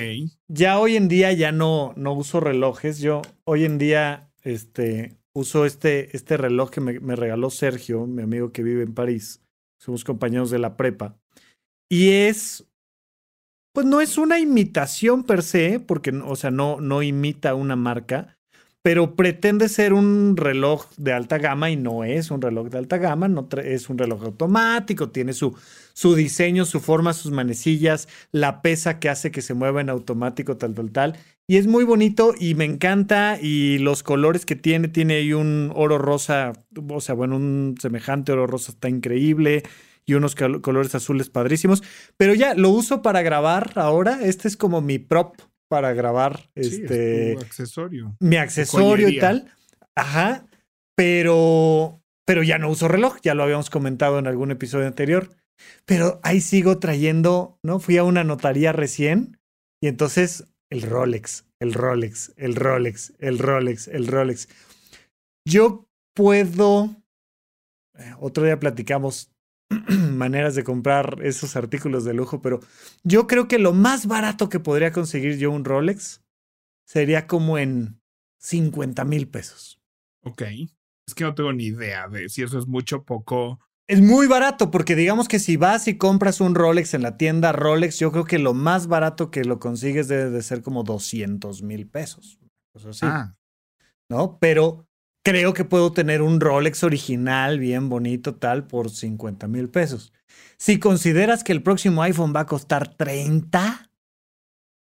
[0.48, 3.00] Ya hoy en día ya no, no uso relojes.
[3.00, 8.24] Yo hoy en día este, uso este, este reloj que me, me regaló Sergio, mi
[8.24, 9.42] amigo que vive en París.
[9.80, 11.18] Somos compañeros de la prepa.
[11.90, 12.66] Y es,
[13.74, 18.35] pues no es una imitación per se, porque, o sea, no, no imita una marca,
[18.86, 23.00] pero pretende ser un reloj de alta gama y no es un reloj de alta
[23.00, 25.58] gama, no es un reloj automático, tiene su,
[25.94, 30.58] su diseño, su forma, sus manecillas, la pesa que hace que se mueva en automático,
[30.58, 31.18] tal, tal, tal.
[31.48, 35.72] Y es muy bonito y me encanta y los colores que tiene, tiene ahí un
[35.74, 36.54] oro rosa,
[36.88, 39.64] o sea, bueno, un semejante oro rosa está increíble
[40.06, 41.82] y unos colores azules padrísimos,
[42.18, 45.38] pero ya lo uso para grabar ahora, este es como mi prop
[45.68, 48.16] para grabar, Sí, este es accesorio.
[48.20, 49.52] mi accesorio y tal.
[49.96, 50.46] Ajá.
[50.96, 55.30] Pero, pero ya no uso reloj, ya lo habíamos comentado en algún episodio anterior.
[55.86, 57.80] Pero ahí sigo trayendo, ¿no?
[57.80, 59.40] Fui a una notaría recién
[59.82, 64.50] y entonces el Rolex, el Rolex, el Rolex, el Rolex, el Rolex.
[65.48, 66.96] Yo puedo,
[67.98, 69.32] eh, otro día platicamos
[70.12, 72.60] maneras de comprar esos artículos de lujo, pero
[73.04, 76.22] yo creo que lo más barato que podría conseguir yo un Rolex
[76.86, 78.00] sería como en
[78.40, 79.80] 50 mil pesos.
[80.24, 80.44] Ok.
[81.08, 83.60] Es que no tengo ni idea de si eso es mucho o poco.
[83.88, 87.52] Es muy barato porque digamos que si vas y compras un Rolex en la tienda
[87.52, 91.62] Rolex, yo creo que lo más barato que lo consigues debe de ser como 200
[91.62, 92.40] mil pesos.
[92.74, 93.06] Eso sí.
[93.08, 93.36] Ah,
[94.10, 94.38] ¿No?
[94.40, 94.85] Pero
[95.26, 100.14] creo que puedo tener un Rolex original, bien bonito, tal, por 50 mil pesos.
[100.58, 103.92] Si consideras que el próximo iPhone va a costar 30,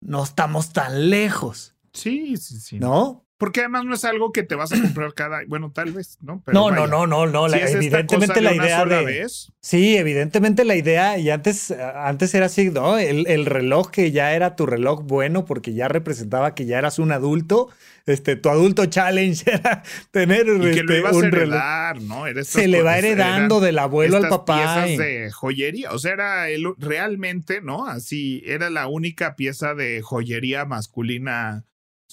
[0.02, 2.80] no estamos tan lejos, sí, sí, sí.
[2.80, 3.28] ¿no?
[3.44, 5.42] Porque además no es algo que te vas a comprar cada.
[5.48, 6.42] Bueno, tal vez, ¿no?
[6.46, 7.46] Pero No, no, vaya, no, no, no.
[7.50, 9.06] si la- es esta evidentemente de la una idea sola de.
[9.06, 12.98] vez, Sí, evidentemente la idea, y antes, antes era así, ¿no?
[12.98, 17.00] El, el reloj que ya era tu reloj bueno porque ya representaba que ya eras
[17.00, 17.68] un adulto.
[18.06, 21.42] Este, tu adulto challenge era tener y que este, lo ibas a un reloj.
[21.56, 22.28] heredar, ¿no?
[22.28, 24.56] Era Se le va heredando eran del abuelo al papá.
[24.58, 25.92] piezas de joyería.
[25.92, 27.88] O sea, era el, realmente, ¿no?
[27.88, 31.64] Así, era la única pieza de joyería masculina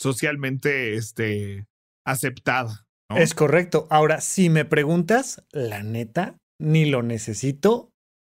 [0.01, 1.67] socialmente este,
[2.07, 2.87] aceptada.
[3.15, 3.87] Es correcto.
[3.91, 7.91] Ahora, si me preguntas, la neta, ni lo necesito,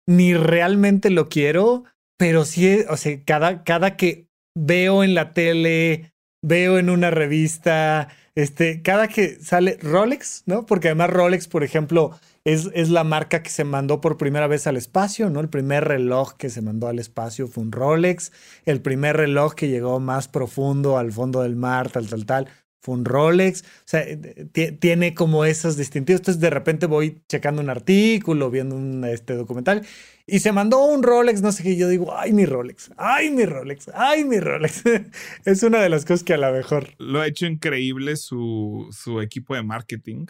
[0.09, 1.85] ni realmente lo quiero,
[2.19, 8.09] pero sí, o sea, cada, cada que veo en la tele, veo en una revista,
[8.35, 10.67] este, cada que sale Rolex, ¿no?
[10.67, 14.67] Porque además Rolex, por ejemplo, es, es la marca que se mandó por primera vez
[14.67, 15.41] al espacio, ¿no?
[15.41, 18.33] El primer reloj que se mandó al espacio fue un Rolex,
[18.67, 22.49] el primer reloj que llegó más profundo al fondo del mar, tal, tal, tal,
[22.83, 23.63] fue un Rolex.
[23.63, 26.21] O sea, eh, ti- tiene como esos distintivos.
[26.21, 29.87] Entonces, de repente voy checando un artículo, viendo un este, documental,
[30.27, 31.71] y se mandó un Rolex, no sé qué.
[31.71, 34.83] y Yo digo, ay, mi Rolex, ay, mi Rolex, ay, mi Rolex.
[35.47, 36.91] es una de las cosas que a lo mejor.
[36.99, 40.27] Lo ha hecho increíble su, su equipo de marketing.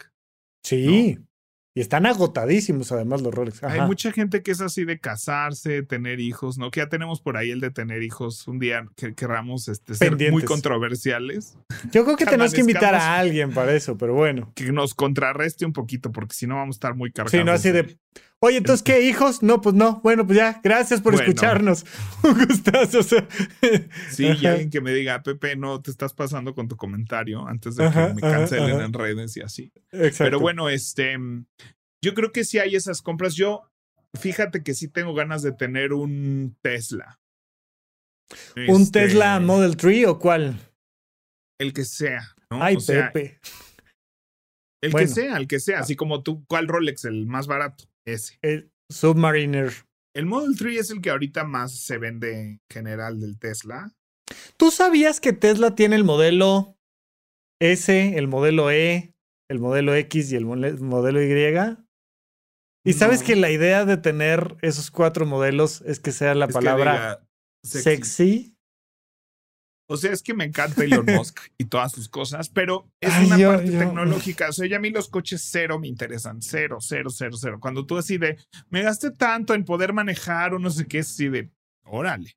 [0.63, 1.17] Sí.
[1.77, 3.61] Y están agotadísimos, además, los Rolex.
[3.65, 6.71] Hay mucha gente que es así de casarse, tener hijos, ¿no?
[6.71, 10.15] Que ya tenemos por ahí el de tener hijos un día que queramos este, ser
[10.31, 11.57] muy controversiales,
[11.91, 14.53] Yo creo que tenemos que invitar a alguien para eso, pero bueno.
[14.55, 17.31] que nos contrarreste un poquito, porque si no vamos a estar muy cargados.
[17.31, 17.97] Sí, no así de.
[18.45, 19.41] Oye, entonces, ¿qué hijos?
[19.41, 20.01] No, pues no.
[20.01, 21.27] Bueno, pues ya, gracias por Bueno.
[21.27, 21.83] escucharnos.
[22.23, 22.99] Un gustazo.
[22.99, 23.27] o sea.
[24.11, 27.75] Sí, y alguien que me diga, Pepe, no te estás pasando con tu comentario antes
[27.75, 28.85] de Ajá, que me ajá, cancelen ajá.
[28.85, 29.71] en redes y así.
[29.91, 30.25] Exacto.
[30.25, 31.17] Pero bueno, este,
[32.03, 33.33] yo creo que sí hay esas compras.
[33.35, 33.71] Yo,
[34.13, 37.19] fíjate que sí tengo ganas de tener un Tesla.
[38.67, 40.59] ¿Un Este, Tesla Model 3 o cuál?
[41.59, 42.61] El que sea, ¿no?
[42.61, 43.39] Ay, o sea, Pepe.
[44.83, 45.07] el Bueno.
[45.07, 45.79] que sea, el que sea.
[45.79, 47.05] Así como tú, ¿cuál Rolex?
[47.05, 48.37] El más barato, ese.
[48.41, 49.71] El Submariner.
[50.15, 53.91] El Model 3 es el que ahorita más se vende en general del Tesla.
[54.57, 56.77] ¿Tú sabías que Tesla tiene el modelo
[57.61, 59.13] S, el modelo E,
[59.49, 61.77] el modelo X y el modelo Y?
[62.87, 63.27] ¿Y sabes No.
[63.27, 67.27] que la idea de tener esos cuatro modelos es que sea la Es palabra
[67.63, 68.54] sexy?
[69.87, 73.27] O sea, es que me encanta Elon Musk y todas sus cosas, pero es Ay,
[73.27, 74.49] una yo- parte yo- tecnológica.
[74.49, 76.41] O sea, ya a mí los coches cero me interesan.
[76.41, 77.59] Cero, cero, cero, cero.
[77.61, 78.37] Cuando tú así de,
[78.69, 81.51] me gasté tanto en poder manejar o no sé qué, así de,
[81.83, 82.35] órale.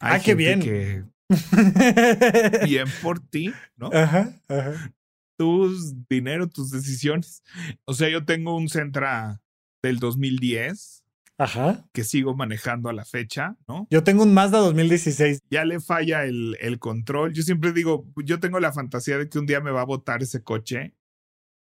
[0.00, 0.60] Hay Ah, qué bien.
[0.60, 1.04] que-
[2.64, 3.90] bien por ti, ¿no?
[3.92, 4.94] Ajá, ajá.
[5.38, 7.42] Tus dinero, tus decisiones.
[7.84, 9.40] O sea, yo tengo un Centra
[9.82, 11.01] del 2010
[11.42, 11.84] Ajá.
[11.92, 13.86] que sigo manejando a la fecha, ¿no?
[13.90, 15.40] Yo tengo un Mazda 2016.
[15.50, 17.32] ya le falla el, el control.
[17.32, 20.22] Yo siempre digo, yo tengo la fantasía de que un día me va a botar
[20.22, 20.94] ese coche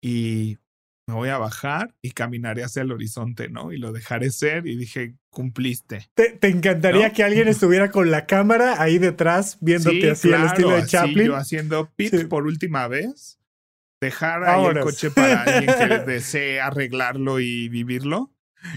[0.01, 0.57] y
[1.07, 3.71] me voy a bajar y caminaré hacia el horizonte, ¿no?
[3.71, 6.09] Y lo dejaré ser y dije, cumpliste.
[6.15, 7.13] ¿Te, te encantaría ¿No?
[7.13, 10.91] que alguien estuviera con la cámara ahí detrás viéndote Sí, así claro, estilo de así
[10.91, 11.27] Chaplin?
[11.27, 12.25] yo haciendo pit Sí.
[12.25, 13.39] por última vez,
[14.01, 18.31] dejar ahí el coche para alguien que desee arreglarlo y vivirlo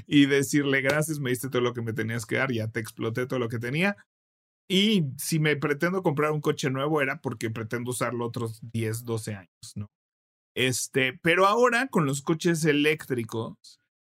[0.06, 3.26] y decirle gracias, me diste todo lo que me tenías que dar, ya te exploté
[3.26, 3.96] todo lo que tenía.
[4.70, 9.34] Y si me pretendo comprar un coche nuevo era porque pretendo usarlo otros 10, 12
[9.34, 9.86] años, ¿no?
[10.54, 13.56] Este, pero ahora con los coches eléctricos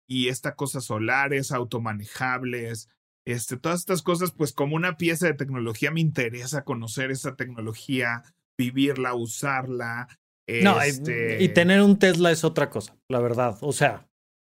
[0.09, 2.89] y esta cosa solares, automanejables,
[3.27, 8.23] este, todas estas cosas, pues como una pieza de tecnología me interesa conocer esa tecnología,
[8.59, 10.09] vivirla, usarla.
[10.49, 11.43] No, y- este...
[11.43, 13.59] y tener un Tesla es otra cosa, la verdad.
[13.61, 14.08] O sea,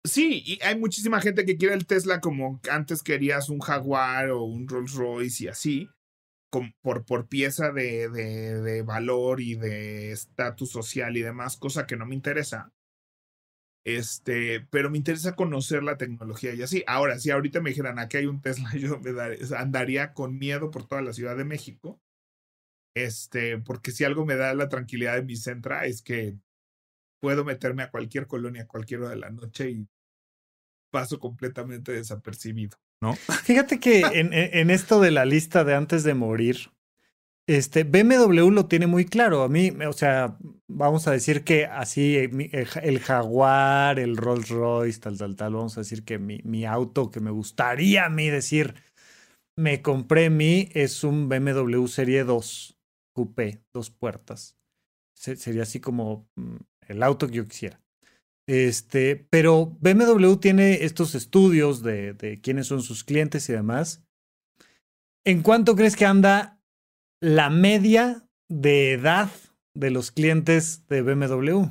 [0.09, 4.43] Sí, y hay muchísima gente que quiere el Tesla como antes querías un Jaguar o
[4.45, 5.89] un Rolls Royce y así,
[6.51, 11.97] con- por, por pieza de, de, valor y de estatus social y demás, cosa que
[11.97, 12.73] no me interesa.
[13.85, 16.85] Este, pero me interesa conocer la tecnología y así.
[16.87, 20.71] Ahora, si ahorita me dijeran aquí hay un Tesla, yo me dar- andaría con miedo
[20.71, 22.01] por toda la Ciudad de México.
[22.95, 26.37] Este, porque si algo me da la tranquilidad de mi centra es que
[27.21, 29.89] puedo meterme a cualquier colonia a cualquier hora de la noche y
[30.91, 33.23] paso completamente desapercibido, ¿no?
[33.45, 36.71] fíjate que en, en- esto de la lista de antes de morir,
[37.49, 39.43] Este, BMW lo tiene muy claro.
[39.43, 40.37] A mí, o sea,
[40.69, 45.81] vamos a decir que así el, Jaguar, el Rolls Royce, tal, tal, tal, vamos a
[45.81, 48.75] decir que mi, mi, auto que me gustaría a mí decir,
[49.57, 52.77] me compré mi, es un BMW Serie 2
[53.15, 54.57] Coupé, dos puertas.
[55.15, 56.57] sería así como mm,
[56.89, 57.81] el auto que yo quisiera.
[58.49, 64.03] Este, pero BMW tiene estos estudios de, de quiénes son sus clientes y demás.
[65.27, 66.59] ¿En cuánto crees que anda
[67.21, 69.29] la media de edad
[69.75, 71.67] de los clientes de BMW?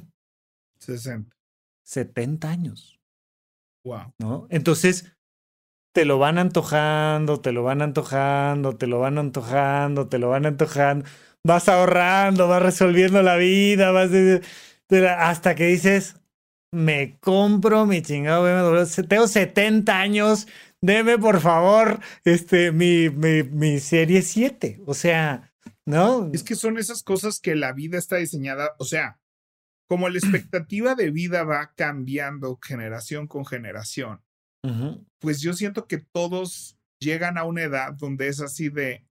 [0.78, 1.36] 60.
[1.84, 3.00] 70 años.
[3.84, 4.14] Wow.
[4.20, 4.48] ¿No?
[4.52, 5.18] Entonces,
[5.96, 10.46] te lo van antojando, te lo van antojando, te lo van antojando, te lo van
[10.46, 11.06] antojando.
[11.44, 14.12] Vas ahorrando, vas resolviendo la vida, vas
[15.18, 16.22] hasta que dices,
[16.72, 19.08] me compro mi chingado BMW.
[19.08, 20.48] Tengo 70 años,
[20.82, 24.82] deme por favor este, mi, mi, mi serie 7.
[24.86, 25.54] O sea,
[25.86, 26.30] ¿no?
[26.34, 29.20] Es que son esas cosas que la vida está diseñada, o sea,
[29.88, 34.22] como la expectativa de vida va cambiando generación con generación,
[35.20, 39.08] pues yo siento que todos llegan a una edad donde es así de,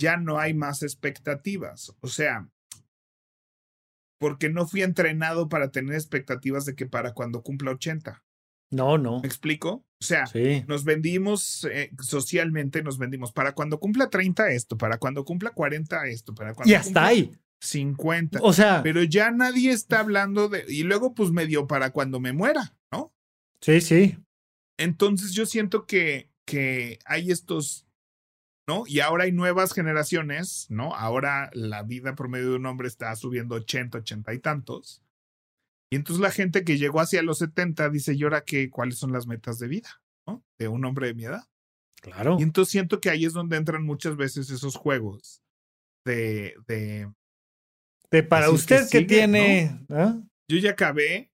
[0.00, 1.94] ya no hay más expectativas.
[2.00, 2.50] O sea,
[4.20, 8.22] porque no fui entrenado para tener expectativas de que para cuando cumpla 80.
[8.70, 9.20] No, no.
[9.20, 9.86] ¿Me explico?
[10.00, 10.24] O sea,
[10.68, 16.06] nos vendimos eh, socialmente, nos vendimos para cuando cumpla 30 esto, para cuando cumpla 40
[16.06, 16.70] esto, para cuando.
[16.70, 17.32] Y hasta ahí.
[17.60, 18.40] 50.
[18.42, 18.82] O sea.
[18.82, 20.64] Pero ya nadie está hablando de.
[20.68, 23.12] Y luego, pues medio para cuando me muera, ¿no?
[23.60, 24.18] Sí, sí.
[24.78, 27.86] Entonces yo siento que, que hay estos.
[28.68, 28.84] ¿No?
[28.86, 30.94] Y ahora hay nuevas generaciones, ¿no?
[30.94, 35.02] Ahora la vida promedio de un hombre está subiendo 80, 80 y tantos.
[35.92, 38.70] Y entonces la gente que llegó hacia los 70 dice, ¿y ahora qué?
[38.70, 40.00] ¿Cuáles son las metas de vida?
[40.26, 40.44] ¿no?
[40.58, 41.44] De un hombre de mi edad.
[42.00, 42.36] Claro.
[42.38, 45.42] Y entonces siento que ahí es donde entran muchas veces esos juegos
[46.04, 46.54] de...
[46.68, 47.12] De,
[48.10, 49.84] de para usted que, tiene...
[49.90, 50.20] ¿ah?
[50.48, 51.32] Yo ya acabé.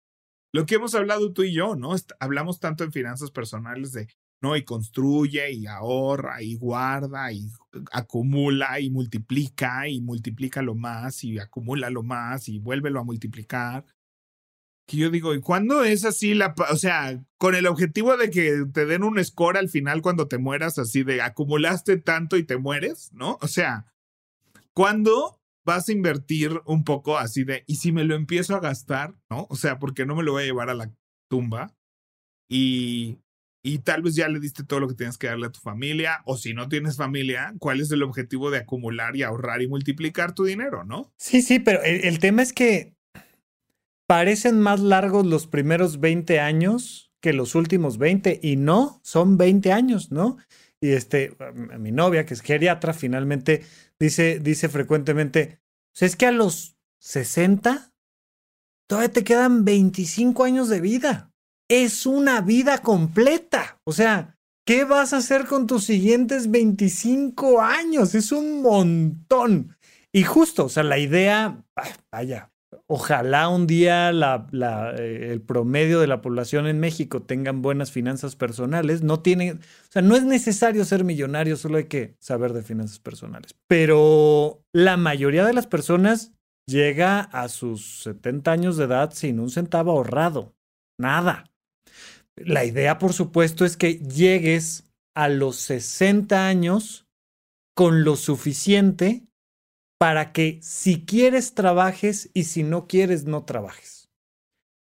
[0.53, 1.93] Lo que hemos hablado tú y yo, ¿no?
[2.19, 4.07] Hablamos tanto en finanzas personales de,
[4.53, 7.47] Y construye y ahorra y guarda y
[7.93, 13.85] acumula y multiplica y multiplica lo más y acumula lo más y vuélvelo a multiplicar
[14.87, 18.65] que yo digo, ¿y cuándo es así la, o sea, con el objetivo de que
[18.71, 22.57] te den un score al final cuando te mueras, así de acumulaste tanto y te
[22.57, 23.37] mueres, ¿no?
[23.41, 23.91] O sea,
[24.73, 29.15] ¿cuándo vas a invertir un poco así de, y si me lo empiezo a gastar,
[29.29, 29.47] ¿no?
[29.49, 30.93] O sea, porque no me lo voy a llevar a la
[31.29, 31.75] tumba
[32.47, 33.17] y,
[33.65, 36.21] y tal vez ya le diste todo lo que tienes que darle a tu familia,
[36.25, 40.35] o si no tienes familia, ¿cuál es el objetivo de acumular y ahorrar y multiplicar
[40.35, 41.11] tu dinero, ¿no?
[41.17, 42.95] Sí, sí, pero el tema es que
[44.07, 49.71] parecen más largos los primeros 20 años que los últimos 20 y no, son 20
[49.71, 50.37] años, ¿no?
[50.79, 51.35] Y este,
[51.79, 53.63] mi novia, que es geriatra, finalmente
[53.99, 55.59] dice, dice frecuentemente,
[55.91, 57.91] pues es que a los 60
[58.87, 61.33] todavía te quedan 25 años de vida.
[61.69, 63.79] Es una vida completa.
[63.83, 68.15] O sea, ¿qué vas a hacer con tus siguientes 25 años?
[68.15, 69.75] Es un montón.
[70.11, 71.63] Y justo, o sea, la idea,
[72.11, 72.51] vaya,
[72.87, 79.01] ojalá un día eh, el promedio de la población en México tengan buenas finanzas personales.
[79.01, 79.57] No tiene, o
[79.89, 83.55] sea, no es necesario ser millonario, solo hay que saber de finanzas personales.
[83.67, 86.33] Pero la mayoría de las personas
[86.67, 90.55] llega a sus 70 años de edad sin un centavo ahorrado.
[90.97, 91.51] Nada.
[92.37, 97.07] La idea, por supuesto, es que llegues a los 60 años
[97.75, 99.25] con lo suficiente
[99.97, 104.09] para que si quieres trabajes y si no quieres no trabajes.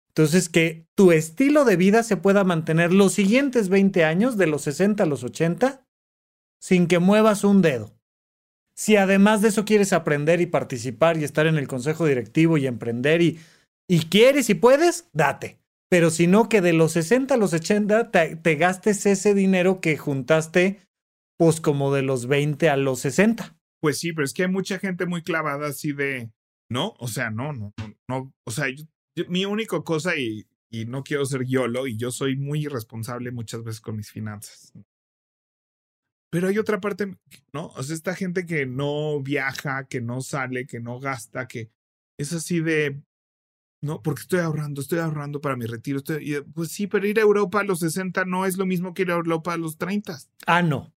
[0.09, 4.61] Entonces, que tu estilo de vida se pueda mantener los siguientes 20 años, de los
[4.61, 5.85] 60 a los 80,
[6.61, 7.91] sin que muevas un dedo.
[8.75, 12.67] Si además de eso quieres aprender y participar y estar en el consejo directivo y
[12.67, 13.39] emprender y,
[13.87, 15.62] y quieres y puedes, date.
[15.93, 19.79] Pero si no, que de los 60 a los 80 te, te gastes ese dinero
[19.79, 20.79] que juntaste,
[21.37, 23.55] pues como de los 20 a los 60.
[23.79, 26.31] Pues sí, pero es que hay mucha gente muy clavada así de,
[26.67, 27.75] no, o sea, no, no,
[28.09, 28.65] no, o sea,
[29.27, 33.63] mi única cosa y, y no quiero ser YOLO y yo soy muy irresponsable muchas
[33.63, 34.73] veces con mis finanzas.
[36.31, 37.19] Pero hay otra parte,
[37.53, 37.67] ¿no?
[37.67, 41.69] O sea, esta gente que no viaja, que no sale, que no gasta, que
[42.17, 42.99] es así de,
[43.83, 45.97] no, porque estoy ahorrando, estoy ahorrando para mi retiro.
[45.97, 49.01] Estoy, pues sí, pero ir a Europa a los 60 no es lo mismo que
[49.01, 50.17] ir a Europa a los 30.
[50.47, 50.93] Ah, no.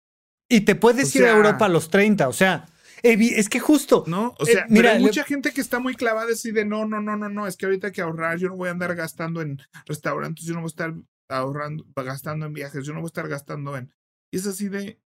[0.50, 2.68] Y te puedes ir a Europa a los 30, o sea,
[3.02, 4.04] es que justo.
[4.06, 7.00] No, o sea, mira, hay mucha gente que está muy clavada así de no, no,
[7.00, 9.42] no, no, no, es que ahorita hay que ahorrar, yo no voy a andar gastando
[9.42, 10.94] en restaurantes, yo no voy a estar
[11.30, 13.94] ahorrando, gastando en viajes, yo no voy a estar gastando en.
[14.30, 15.00] Y es así de.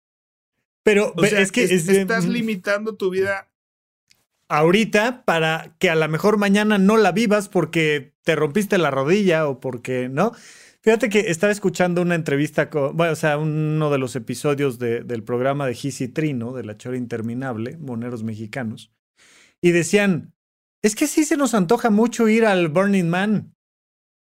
[0.85, 3.51] Pero, es que estás limitando tu vida
[4.59, 9.49] ahorita para que a lo mejor mañana no la vivas porque te rompiste la rodilla
[9.49, 10.33] o porque, ¿no?
[10.83, 15.67] Fíjate que estaba escuchando una entrevista con, o sea, uno de los episodios del programa
[15.67, 18.93] de Gis y Trino, de La Chora Interminable, Moneros Mexicanos,
[19.63, 20.35] y decían,
[20.83, 23.55] es que sí se nos antoja mucho ir al Burning Man.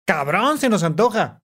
[0.07, 1.43] Cabrón, se nos antoja.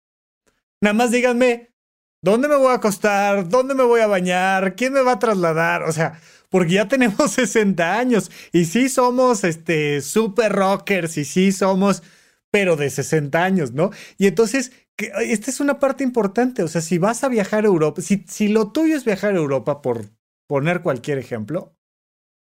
[0.80, 1.74] Nada más díganme,
[2.22, 3.48] ¿dónde me voy a acostar?
[3.48, 4.76] ¿Dónde me voy a bañar?
[4.76, 5.82] ¿Quién me va a trasladar?
[5.82, 6.20] O sea,
[6.50, 12.02] porque ya tenemos 60 años y sí somos este super rockers y sí somos
[12.50, 13.90] pero de 60 años, ¿no?
[14.18, 18.02] Y entonces esta es una parte importante, o sea, si vas a viajar a Europa,
[18.02, 20.10] si, si lo tuyo es viajar a Europa por
[20.46, 21.76] poner cualquier ejemplo,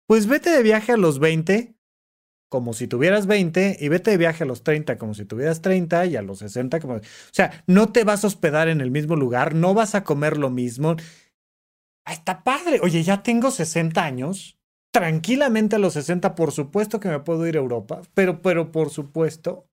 [0.06, 1.76] pues vete de viaje a los 20
[2.48, 6.06] como si tuvieras 20 y vete de viaje a los 30 como si tuvieras 30
[6.06, 6.94] y a los 60 como...
[6.94, 7.00] O
[7.32, 10.48] sea, no te vas a hospedar en el mismo lugar, no vas a comer lo
[10.48, 10.96] mismo.
[12.06, 12.80] Ah, está padre.
[12.82, 14.58] Oye, ya tengo 60 años.
[14.92, 18.88] Tranquilamente a los 60, por supuesto que me puedo ir a Europa, pero, pero por
[18.90, 19.68] supuesto.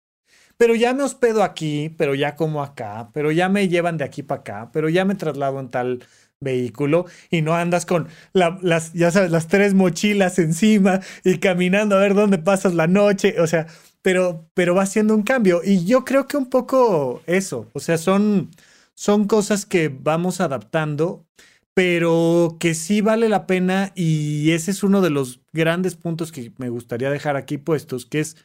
[0.57, 4.23] Pero ya me hospedo aquí, pero ya como acá, pero ya me llevan de aquí
[4.23, 6.03] para acá, pero ya me traslado en tal
[6.41, 11.99] vehículo y no andas con las, ya sabes, las tres mochilas encima y caminando a
[12.01, 13.67] ver dónde pasas la noche, o sea,
[14.01, 15.61] pero, pero va haciendo un cambio.
[15.63, 18.51] Y yo creo que un poco eso, o sea, son,
[18.93, 21.25] son cosas que vamos adaptando,
[21.73, 26.51] pero que sí vale la pena y ese es uno de los grandes puntos que
[26.57, 28.37] me gustaría dejar aquí puestos, que es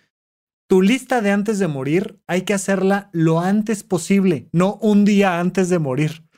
[0.67, 5.41] tu lista de antes de morir hay que hacerla lo antes posible, no un día
[5.41, 6.29] antes de morir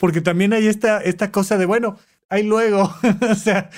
[0.00, 1.98] porque también hay esta, esta cosa de, bueno,
[2.30, 2.90] ahí luego,
[3.30, 3.70] o sea...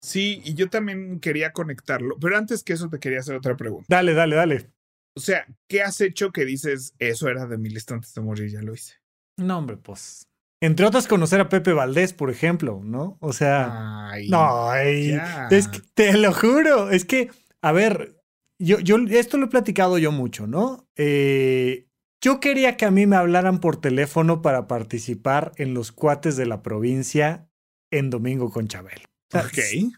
[0.00, 3.84] Sí, y yo también quería conectarlo, pero antes que eso te quería hacer otra pregunta.
[3.90, 4.70] Dale, dale, dale.
[5.14, 8.50] O sea, ¿qué has hecho que dices, eso era de mi lista antes de morir,
[8.50, 8.94] ya lo hice?
[9.36, 10.29] No, hombre, pues...
[10.60, 13.16] Entre otras, conocer a Pepe Valdés, por ejemplo, ¿no?
[13.20, 14.10] O sea...
[14.10, 17.30] Ay, no, es que, te lo juro, es que,
[17.62, 18.20] a ver,
[18.58, 20.86] yo, yo, esto lo he platicado yo mucho, ¿no?
[20.96, 21.86] Eh,
[22.20, 26.44] yo quería que a mí me hablaran por teléfono para participar en los cuates de
[26.44, 27.48] la provincia
[27.90, 29.08] en Domingo con Chabelo.
[29.32, 29.94] Ok.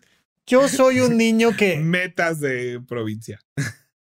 [0.46, 1.76] Yo soy un niño que...
[1.80, 3.40] Metas de provincia.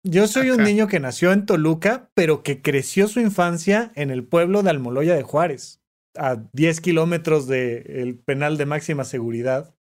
[0.02, 4.24] Yo soy un niño que nació en Toluca, pero que creció su infancia en el
[4.24, 5.81] pueblo de Almoloya de Juárez,
[6.16, 9.74] a 10 kilómetros del penal de máxima seguridad.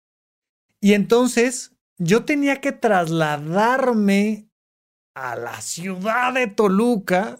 [0.82, 4.50] Y entonces yo tenía que trasladarme
[5.16, 7.40] a la ciudad de Toluca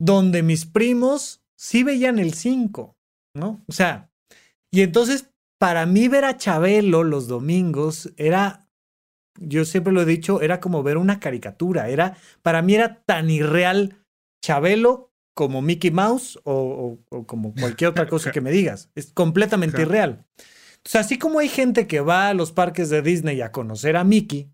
[0.00, 2.96] donde mis primos sí veían el 5,
[3.34, 3.62] ¿no?
[3.66, 4.10] O sea,
[4.72, 8.68] y entonces para mí ver a Chabelo los domingos era,
[9.38, 13.30] yo siempre lo he dicho, era como ver una caricatura, era, para mí era tan
[13.30, 14.04] irreal
[14.44, 20.24] Chabelo como Mickey Mouse o, como cualquier otra cosa que me digas, es completamente irreal.
[20.78, 24.04] Entonces, así como hay gente que va a los parques de Disney a conocer a
[24.04, 24.50] Mickey,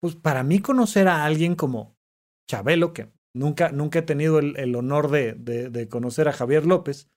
[0.00, 1.96] pues para mí conocer a alguien como
[2.48, 7.08] Chabelo, que Nunca, nunca he tenido el, honor de, de, conocer a Javier López,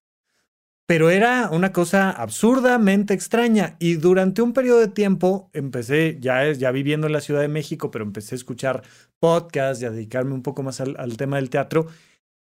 [0.87, 3.75] pero era una cosa absurdamente extraña.
[3.79, 7.91] Y durante un periodo de tiempo empecé, ya, ya viviendo en la Ciudad de México,
[7.91, 8.83] pero empecé a escuchar
[9.19, 11.87] podcasts y a dedicarme un poco más al, al tema del teatro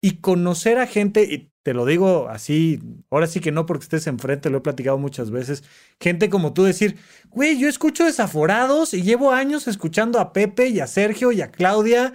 [0.01, 2.79] y conocer a gente, y te lo digo así,
[3.11, 5.63] ahora sí que no porque estés enfrente, lo he platicado muchas veces,
[5.99, 6.97] gente como tú decir,
[7.29, 11.51] güey, yo escucho desaforados y llevo años escuchando a Pepe y a Sergio y a
[11.51, 12.13] Claudia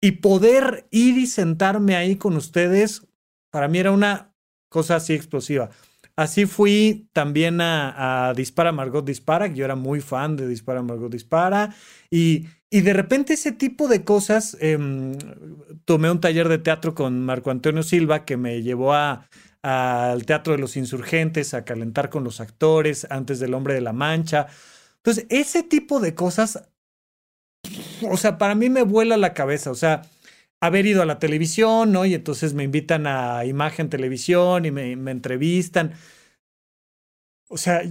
[0.00, 3.06] y poder ir y sentarme ahí con ustedes,
[3.50, 4.34] para mí era una
[4.68, 5.70] cosa así explosiva.
[6.16, 11.10] Así fui también a, Dispara Margot Dispara, que yo era muy fan de Dispara Margot
[11.10, 11.74] Dispara.
[12.10, 15.12] Y, y de repente ese tipo de cosas, em,
[15.84, 19.28] tomé un taller de teatro con Marco Antonio Silva que me llevó a,
[19.62, 23.92] al Teatro de los Insurgentes, a calentar con los actores antes del Hombre de la
[23.92, 24.48] Mancha.
[24.96, 26.68] Entonces, ese tipo de cosas
[28.10, 30.02] o sea, para mí me vuela la cabeza, o sea,
[30.62, 32.06] haber ido a la televisión, ¿no?
[32.06, 35.92] Y entonces me invitan a Imagen Televisión y me, entrevistan.
[37.48, 37.82] O sea,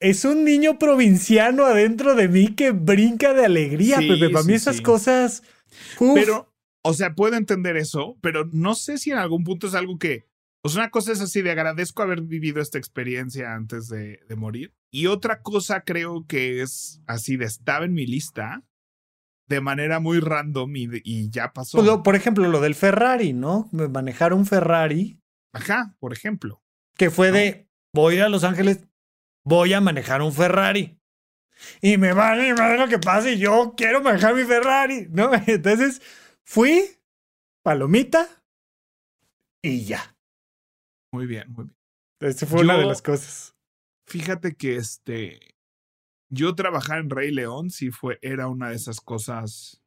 [0.00, 4.30] es un niño provinciano adentro de mí que brinca de alegría, Pepe.
[4.30, 5.42] Para mí esas cosas.
[6.14, 6.50] Pero,
[6.82, 10.26] o sea, puedo entender eso, pero no sé si en algún punto es algo que.
[10.64, 14.74] Sea, una cosa es así de agradezco haber vivido esta experiencia antes de, de morir.
[14.90, 18.64] Y otra cosa creo que es así de estaba en mi lista
[19.48, 21.78] de manera muy random y, ya pasó.
[21.78, 23.68] Pues por ejemplo, lo del Ferrari, ¿no?
[23.72, 25.20] Manejar un Ferrari.
[25.52, 26.62] Ajá, por ejemplo.
[26.96, 28.84] Que fue de, voy a Los Ángeles,
[29.44, 30.98] voy a manejar un Ferrari.
[31.80, 35.30] Y me vale, me vale lo que pase, y yo quiero manejar mi Ferrari, ¿no?
[35.46, 36.00] Entonces,
[36.44, 36.84] fui,
[37.62, 38.28] palomita,
[39.62, 40.16] y ya.
[41.12, 41.76] Muy bien, muy bien.
[42.20, 43.56] Esa fue una de las cosas.
[44.06, 45.57] Fíjate que este,
[46.30, 49.82] yo trabajar en Rey León sí fue, era una de esas cosas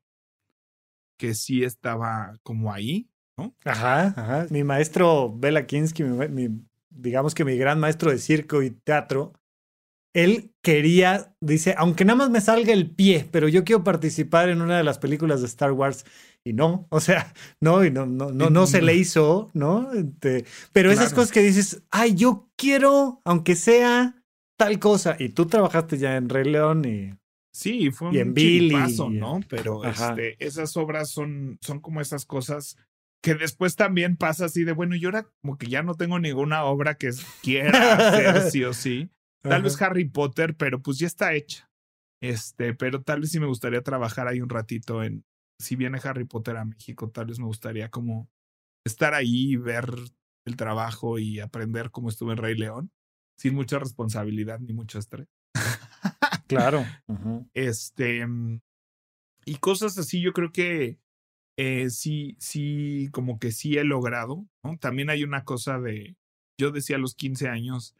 [1.17, 3.55] que sí estaba como ahí, ¿no?
[3.63, 4.47] Ajá, ajá.
[4.49, 6.49] Mi maestro Bela Kinsky, mi,
[6.89, 9.33] digamos que mi gran maestro de circo y teatro,
[10.13, 14.61] él quería, dice, aunque nada más me salga el pie, pero yo quiero participar en
[14.61, 16.05] una de las películas de Star Wars.
[16.43, 19.93] Y no, o sea, no, y no, no, no, no se le hizo, ¿no?
[19.93, 24.20] Este, pero esas cosas que dices, ay, yo quiero, aunque sea
[24.61, 25.15] tal cosa.
[25.19, 27.13] Y tú trabajaste ya en Rey León y.
[27.53, 29.41] Sí, fue un paso, ¿no?
[29.49, 32.77] Pero este, esas obras son, son como esas cosas
[33.21, 36.63] que después también pasa así de, bueno, yo ahora como que ya no tengo ninguna
[36.63, 37.11] obra que
[37.43, 39.09] quiera hacer sí o sí.
[39.43, 41.69] Tal vez Harry Potter, pero pues ya está hecha.
[42.21, 45.25] Este, pero tal vez sí me gustaría trabajar ahí un ratito en,
[45.59, 48.29] si viene Harry Potter a México, tal vez me gustaría como
[48.85, 49.89] estar ahí, ver
[50.45, 52.91] el trabajo y aprender cómo estuve en Rey León
[53.37, 55.27] sin mucha responsabilidad ni mucho estrés.
[56.47, 56.85] claro.
[57.53, 58.61] Este, mm,
[59.45, 60.99] y cosas así, yo creo que
[61.57, 64.47] eh, sí, sí, como que sí he logrado.
[64.63, 64.77] ¿no?
[64.77, 66.15] También hay una cosa de,
[66.59, 67.95] yo decía a los 15 años,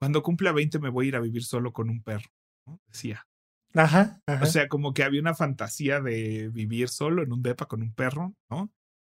[0.00, 2.30] cuando cumpla 20 me voy a ir a vivir solo con un perro,
[2.66, 2.80] ¿no?
[2.86, 3.26] decía.
[3.74, 7.82] Ajá, O sea, como que había una fantasía de vivir solo en un depa con
[7.82, 8.70] un perro, ¿no?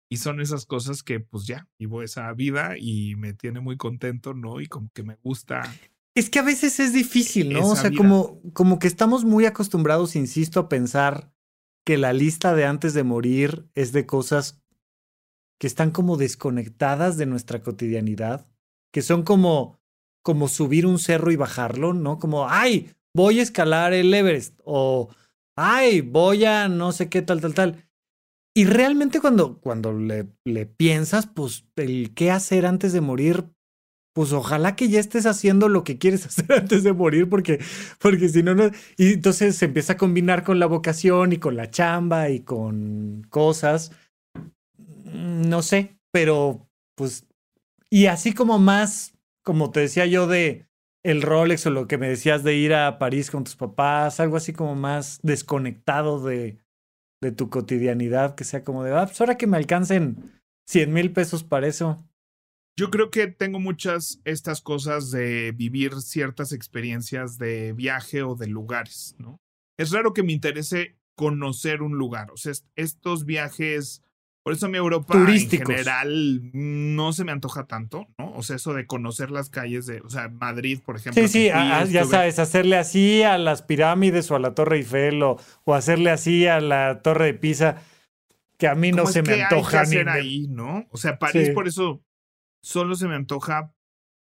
[0.09, 4.35] Y son esas cosas que pues ya, vivo esa vida y me tiene muy contento,
[4.35, 4.61] ¿no?
[4.61, 5.63] Y como que me gusta.
[6.15, 7.69] Es que a veces es difícil, ¿no?
[7.69, 11.33] O sea, como, como que estamos muy acostumbrados, insisto, a pensar
[11.85, 14.61] que la lista de antes de morir es de cosas
[15.59, 18.47] que están como desconectadas de nuestra cotidianidad,
[18.93, 19.79] que son como,
[20.23, 22.19] como subir un cerro y bajarlo, ¿no?
[22.19, 25.09] Como, ay, voy a escalar el Everest o,
[25.57, 27.86] ay, voy a no sé qué tal, tal, tal.
[28.57, 33.51] Y realmente cuando, cuando le, le piensas, pues el qué hacer antes de morir,
[34.15, 37.63] pues ojalá que ya estés haciendo lo que quieres hacer antes de morir, porque,
[38.01, 38.71] porque si no, no.
[38.97, 43.27] Y entonces se empieza a combinar con la vocación y con la chamba y con
[43.29, 43.93] cosas.
[44.79, 47.27] Mm, no sé, pero pues.
[47.91, 50.67] Y así como más, como te decía yo, de
[51.05, 54.39] el Rolex o lo que me decías de ir a París con tus papás, algo
[54.39, 56.59] así como más desconectado de,
[57.27, 61.13] de tu cotidianidad, que sea como de, ah, pues ahora que me alcancen 100 mil
[61.13, 62.05] pesos para eso.
[62.79, 68.47] Yo creo que tengo muchas estas cosas de vivir ciertas experiencias de viaje o de
[68.47, 69.41] lugares, ¿no?
[69.79, 74.03] Es raro que me interese conocer un lugar, o sea, estos viajes
[74.47, 78.33] por eso mi Europa en general no se me antoja tanto, ¿no?
[78.35, 81.21] O sea, eso de conocer las calles de, o sea, Madrid, por ejemplo.
[81.21, 85.41] Sí, sí, ya sabes, hacerle así a las pirámides o a la Torre Eiffel o,
[85.67, 87.83] hacerle así a la Torre de Pisa,
[88.57, 90.87] que a mí no se me antoja hay que hacer ahí, ¿no?
[90.93, 92.05] O sea, París por eso
[92.63, 93.75] solo se me antoja.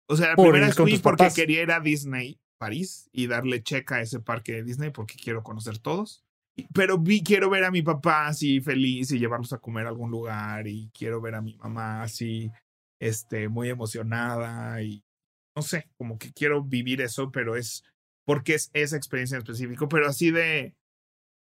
[0.08, 3.96] O sea, la primera vez fui porque quería ir a Disney, París, y darle checa
[3.96, 6.25] a ese parque de Disney porque quiero conocer todos
[6.72, 10.10] pero vi, quiero ver a mi papá así feliz y llevarlos a comer a algún
[10.10, 12.50] lugar y quiero ver a mi mamá así,
[13.00, 15.02] este, muy emocionada y
[15.54, 17.84] no sé, como que quiero vivir eso, pero es
[18.26, 20.74] porque es esa experiencia en específico, pero así de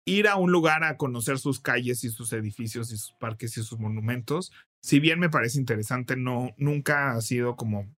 [0.07, 3.63] ir a un lugar a conocer sus calles y sus edificios y sus parques y
[3.63, 7.93] sus monumentos, si bien me parece interesante, no, nunca ha sido como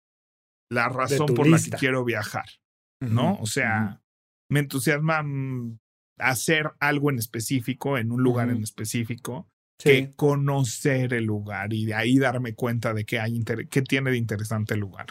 [0.72, 2.46] la razón por la que quiero viajar,
[3.02, 3.36] ¿no?
[3.42, 4.02] o sea,
[4.50, 5.80] me entusiasma mm,
[6.20, 9.48] hacer algo en específico, en un lugar en específico,
[9.82, 14.18] que conocer el lugar y de ahí darme cuenta de qué hay qué tiene de
[14.18, 15.08] interesante el lugar.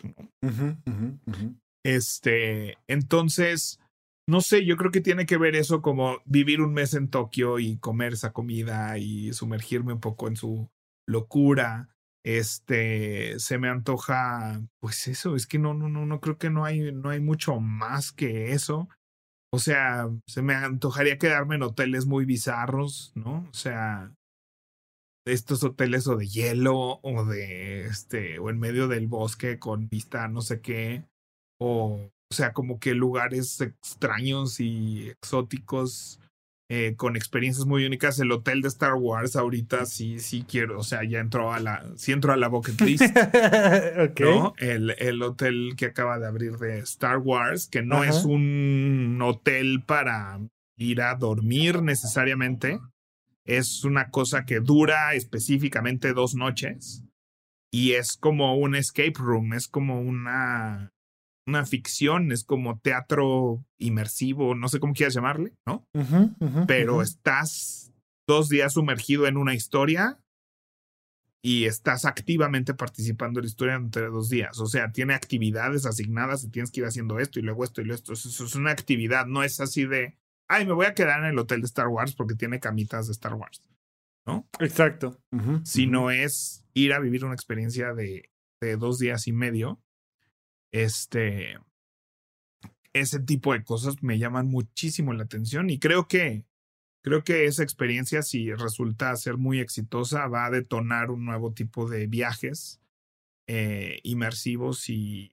[1.85, 3.81] Este, entonces,
[4.29, 7.59] no sé, yo creo que tiene que ver eso como vivir un mes en Tokio
[7.59, 10.69] y comer esa comida y sumergirme un poco en su
[11.07, 11.89] locura.
[12.23, 16.67] Este, se me antoja, pues eso, es que no, no, no, no creo que no
[16.67, 18.91] hay, no hay mucho más que eso.
[19.51, 23.49] O sea, se me antojaría quedarme en hoteles muy bizarros, ¿no?
[23.51, 24.13] O sea,
[25.27, 30.27] estos hoteles o de hielo o de este o en medio del bosque con vista
[30.29, 31.05] no sé qué
[31.61, 36.21] o o sea, como que lugares extraños y exóticos
[36.71, 38.19] eh, con experiencias muy únicas.
[38.19, 41.85] El hotel de Star Wars ahorita sí, sí quiero, o sea, ya entró a la,
[41.97, 43.03] sí entró a la bucket list.
[44.21, 44.55] ¿no?
[44.59, 49.83] El, el, hotel que acaba de abrir de Star Wars, que no es un hotel
[49.87, 50.41] para
[50.77, 52.79] ir a dormir necesariamente.
[53.47, 57.03] Es una cosa que dura específicamente dos noches.
[57.71, 60.93] Y es como un escape room, es como una
[61.49, 65.87] una ficción, es como teatro inmersivo, no sé cómo quieras llamarle, ¿no?
[66.67, 67.93] Pero estás
[68.27, 70.21] dos días sumergido en una historia
[71.43, 74.59] y estás activamente participando en la historia entre dos días.
[74.61, 77.85] O sea, tiene actividades asignadas y tienes que ir haciendo esto y luego esto y
[77.85, 78.13] luego esto.
[78.13, 80.19] Eso es una actividad, no es así de,
[80.49, 83.13] ay, me voy a quedar en el hotel de Star Wars porque tiene camitas de
[83.13, 83.63] Star Wars.
[84.27, 84.47] ¿No?
[84.61, 85.19] Exacto.
[85.65, 88.31] Sino es ir a vivir una experiencia de,
[88.61, 89.81] de dos días y medio.
[90.73, 91.59] Este,
[92.93, 96.45] ese tipo de cosas me llaman muchísimo la atención y creo que
[97.03, 101.89] creo que esa experiencia si resulta ser muy exitosa va a detonar un nuevo tipo
[101.89, 102.81] de viajes
[103.47, 105.33] eh, inmersivos y,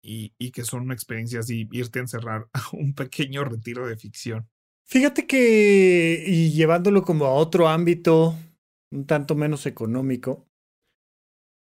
[0.00, 4.48] y, y, que son experiencias y irte a encerrar a un pequeño retiro de ficción.
[4.84, 8.36] Fíjate que, y llevándolo como a otro ámbito,
[8.92, 10.46] un tanto menos económico,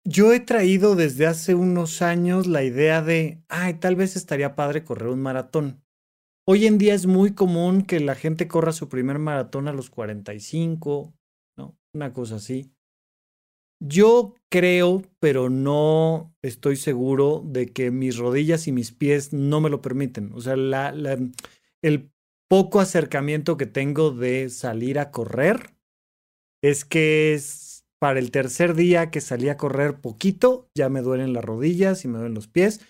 [0.05, 4.83] yo he traído desde hace unos años la idea de, ay, tal vez estaría padre
[4.83, 5.83] correr un maratón.
[6.47, 9.89] Hoy en día es muy común que la gente corra su primer maratón a los
[9.89, 11.15] 45,
[11.57, 11.75] ¿no?
[11.93, 12.71] Una cosa así.
[13.79, 19.71] Yo creo, pero no estoy seguro de que mis rodillas y mis pies no me
[19.71, 20.31] lo permiten.
[20.33, 21.17] O sea, la, la,
[21.81, 22.11] el
[22.47, 25.75] poco acercamiento que tengo de salir a correr
[26.61, 31.33] es que es para el tercer día que salí a correr poquito, ya me duelen
[31.33, 32.81] las rodillas y me duelen los pies.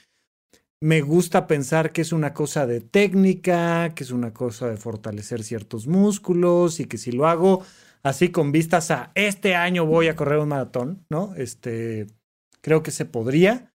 [0.81, 5.43] Me gusta pensar que es una cosa de técnica, que es una cosa de fortalecer
[5.43, 7.63] ciertos músculos y que si lo hago
[8.03, 11.33] así con vistas a este año voy a correr un maratón, ¿no?
[11.35, 12.07] Este,
[12.61, 13.73] creo que se podría.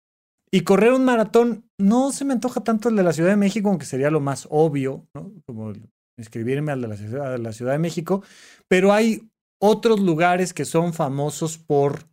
[0.51, 3.69] Y correr un maratón no se me antoja tanto el de la Ciudad de México,
[3.69, 5.31] aunque sería lo más obvio, ¿no?
[5.45, 5.73] Como
[6.17, 8.23] inscribirme al de la, Ciudad de México,
[8.67, 9.29] pero hay
[9.65, 12.05] otros lugares que son famosos por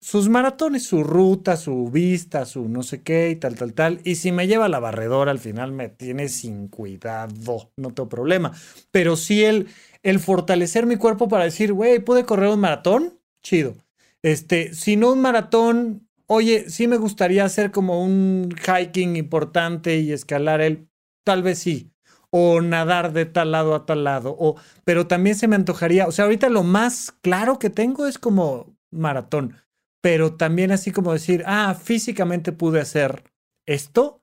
[0.00, 4.00] sus maratones, su ruta, su vista, su no sé qué y tal, tal, tal.
[4.04, 8.52] Y si me lleva la barredora al final me tiene sin cuidado, no tengo problema.
[8.90, 9.68] Pero sí el,
[10.02, 13.18] el fortalecer mi cuerpo para decir, güey, ¿pude correr un maratón?
[13.42, 13.76] Chido.
[14.22, 20.12] Este, si no un maratón, oye, sí me gustaría hacer como un hiking importante y
[20.12, 20.88] escalar el,
[21.24, 21.90] tal vez sí
[22.30, 26.12] o nadar de tal lado a tal lado, o, pero también se me antojaría, o
[26.12, 29.56] sea, ahorita lo más claro que tengo es como maratón,
[30.00, 33.24] pero también así como decir, ah, físicamente pude hacer
[33.66, 34.22] esto,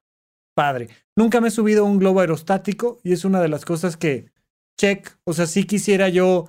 [0.55, 0.89] padre.
[1.16, 4.32] Nunca me he subido a un globo aerostático y es una de las cosas que,
[4.78, 6.47] check, o sea, sí quisiera yo.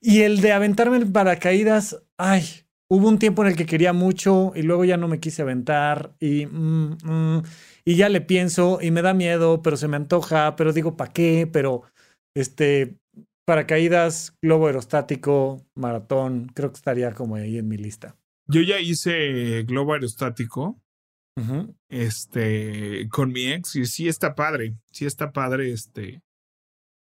[0.00, 2.44] Y el de aventarme en paracaídas, ay,
[2.88, 6.14] hubo un tiempo en el que quería mucho y luego ya no me quise aventar
[6.20, 6.46] y...
[6.46, 7.42] Mm, mm,
[7.86, 11.12] y ya le pienso y me da miedo, pero se me antoja, pero digo, ¿para
[11.12, 11.48] qué?
[11.50, 11.82] Pero,
[12.34, 12.96] este,
[13.44, 18.16] paracaídas, globo aerostático, maratón, creo que estaría como ahí en mi lista.
[18.46, 20.80] Yo ya hice globo aerostático,
[21.88, 26.22] este, con mi ex y sí está padre, sí está padre, este,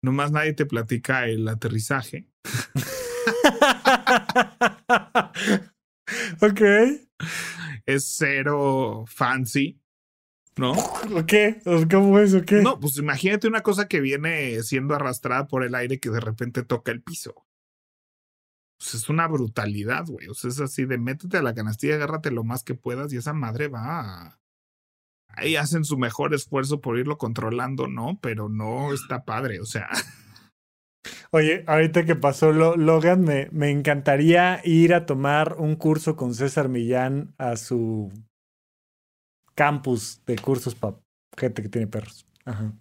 [0.02, 2.28] nomás nadie te platica el aterrizaje.
[6.42, 6.62] ok.
[7.86, 9.83] Es cero fancy.
[10.58, 10.76] ¿No?
[11.28, 11.62] ¿Qué?
[11.90, 12.62] ¿Cómo es o qué?
[12.62, 16.64] No, pues imagínate una cosa que viene siendo arrastrada por el aire que de repente
[16.64, 17.46] toca el piso.
[18.78, 20.28] Pues es una brutalidad, güey.
[20.28, 23.18] O sea, es así de métete a la canastilla, agárrate lo más que puedas y
[23.18, 24.40] esa madre va.
[25.30, 28.20] Ahí hacen su mejor esfuerzo por irlo controlando, ¿no?
[28.22, 29.90] Pero no está padre, o sea.
[31.32, 36.70] Oye, ahorita que pasó Logan, me, me encantaría ir a tomar un curso con César
[36.70, 38.12] Millán a su
[39.56, 40.98] campus de cursos para
[41.38, 42.26] gente que tiene perros.
[42.46, 42.74] Ajá.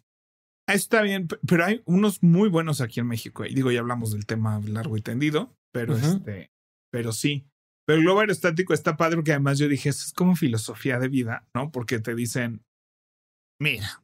[0.69, 3.45] Está bien, pero hay unos muy buenos aquí en México.
[3.45, 6.51] Y digo, ya hablamos del tema largo y tendido, pero este,
[6.91, 7.47] pero sí.
[7.85, 11.09] Pero el globo aerostático está padre porque además yo dije, esto es como filosofía de
[11.09, 11.73] vida, ¿no?
[11.73, 12.65] Porque te dicen,
[13.61, 14.03] mira,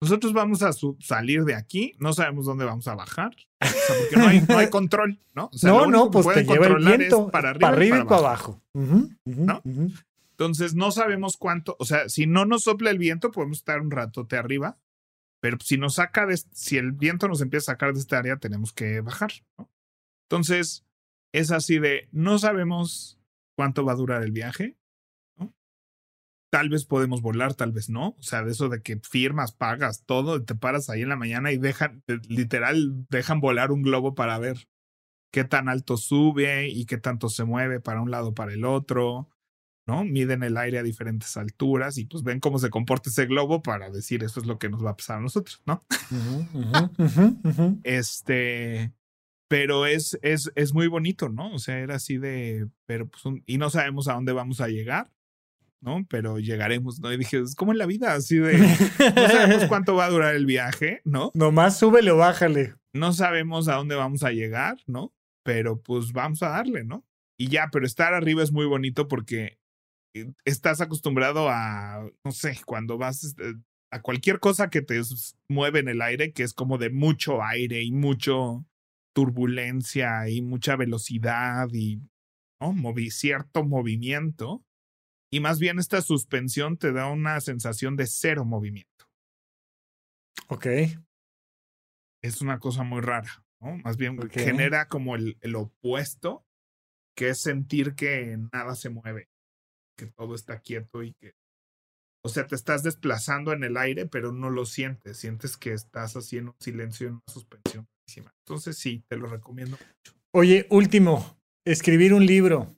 [0.00, 4.16] nosotros vamos a salir de aquí, no sabemos dónde vamos a bajar, o sea, porque
[4.16, 5.50] no hay, no hay control, ¿no?
[5.52, 8.16] O sea, no, no, pues te lleva el viento para arriba, para arriba y para
[8.16, 8.62] abajo.
[8.72, 9.62] ¿no?
[10.34, 13.92] Entonces no sabemos cuánto, o sea, si no nos sopla el viento, podemos estar un
[13.92, 14.78] ratote arriba,
[15.40, 18.38] pero si nos saca de, si el viento nos empieza a sacar de esta área,
[18.38, 19.30] tenemos que bajar.
[20.28, 20.84] Entonces,
[21.32, 23.20] es así de, no sabemos
[23.56, 24.76] cuánto va a durar el viaje.
[26.50, 28.16] Tal vez podemos volar, tal vez no.
[28.18, 31.52] O sea, de eso de que firmas, pagas todo, te paras ahí en la mañana
[31.52, 34.68] y dejan, literal, dejan volar un globo para ver
[35.32, 39.28] qué tan alto sube y qué tanto se mueve para un lado, para el otro.
[39.86, 40.04] ¿No?
[40.04, 43.90] Miden el aire a diferentes alturas y pues ven cómo se comporta ese globo para
[43.90, 45.84] decir eso es lo que nos va a pasar a nosotros, ¿no?
[47.84, 48.92] este,
[49.48, 51.52] pero es, es, es muy bonito, ¿no?
[51.52, 55.10] O sea, era así de, pero pues, y no sabemos a dónde vamos a llegar,
[55.80, 56.06] ¿no?
[56.08, 57.12] Pero llegaremos, ¿no?
[57.12, 60.34] Y dije, es como en la vida, así de, no sabemos cuánto va a durar
[60.34, 61.30] el viaje, ¿no?
[61.34, 62.74] Nomás súbele o bájale.
[62.94, 65.12] No sabemos a dónde vamos a llegar, ¿no?
[65.42, 67.04] Pero pues vamos a darle, ¿no?
[67.36, 69.58] y ya, pero estar arriba es muy bonito porque
[70.44, 73.54] estás acostumbrado a, no sé, cuando vas este,
[73.90, 75.00] a cualquier cosa que te
[75.48, 78.66] mueve en el aire, que es como de mucho aire y mucho
[79.14, 82.00] turbulencia y mucha velocidad y
[83.10, 84.64] cierto movimiento.
[85.30, 88.90] Y más bien esta suspensión te da una sensación de cero movimiento.
[90.48, 90.66] Ok.
[92.22, 93.76] Es una cosa muy rara, ¿no?
[93.78, 96.46] Más bien genera como el, el opuesto,
[97.16, 99.28] que es sentir que nada se mueve,
[99.96, 101.34] que todo está quieto y que
[102.26, 105.18] o sea, te estás desplazando en el aire, pero no lo sientes.
[105.18, 107.86] Sientes que estás haciendo un silencio en una suspensión.
[108.46, 110.18] Entonces sí, te lo recomiendo mucho.
[110.32, 111.36] Oye, último,
[111.66, 112.74] escribir un libro.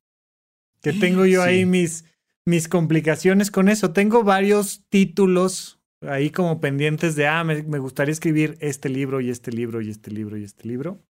[0.83, 2.05] Que tengo yo ahí mis,
[2.45, 3.93] mis complicaciones con eso.
[3.93, 9.31] Tengo varios títulos ahí como pendientes de, ah, me, me gustaría escribir este libro y
[9.31, 11.01] este libro y este libro y este libro.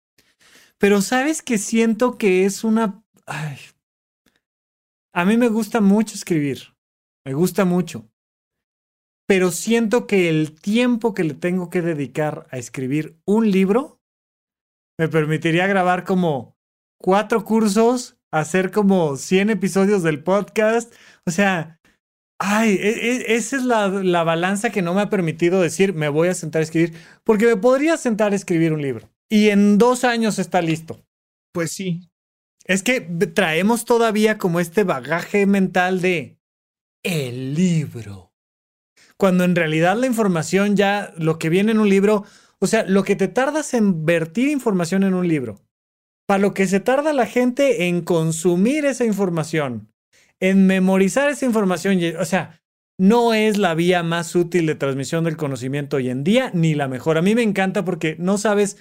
[0.78, 3.02] Pero sabes que siento que es una...
[3.24, 3.58] Ay,
[5.16, 6.74] a mí me gusta mucho escribir.
[7.24, 8.08] Me gusta mucho
[9.26, 14.00] pero siento que el tiempo que le tengo que dedicar a escribir un libro
[14.98, 16.56] me permitiría grabar como
[16.98, 20.94] cuatro cursos, hacer como 100 episodios del podcast.
[21.26, 21.80] O sea,
[22.40, 26.08] ay, e, e, esa es la, la balanza que no me ha permitido decir, me
[26.08, 26.94] voy a sentar a escribir,
[27.24, 31.04] porque me podría sentar a escribir un libro y en dos años está listo.
[31.52, 32.08] Pues sí.
[32.66, 36.38] Es que traemos todavía como este bagaje mental de
[37.02, 38.26] el libro
[39.16, 42.24] cuando en realidad la información ya, lo que viene en un libro,
[42.58, 45.60] o sea, lo que te tardas en vertir información en un libro,
[46.26, 49.92] para lo que se tarda la gente en consumir esa información,
[50.40, 52.60] en memorizar esa información, o sea,
[52.98, 56.88] no es la vía más útil de transmisión del conocimiento hoy en día, ni la
[56.88, 57.18] mejor.
[57.18, 58.78] A mí me encanta porque no sabes,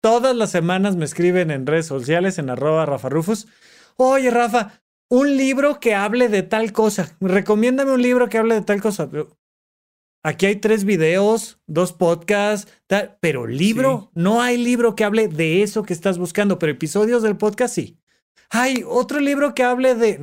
[0.00, 3.46] todas las semanas me escriben en redes sociales, en arroba Rafa Rufus,
[3.96, 8.62] oye Rafa, un libro que hable de tal cosa, recomiéndame un libro que hable de
[8.62, 9.08] tal cosa.
[10.22, 12.70] Aquí hay tres videos, dos podcasts,
[13.20, 17.36] pero libro, no hay libro que hable de eso que estás buscando, pero episodios del
[17.36, 17.98] podcast sí.
[18.50, 20.18] Hay otro libro que hable de...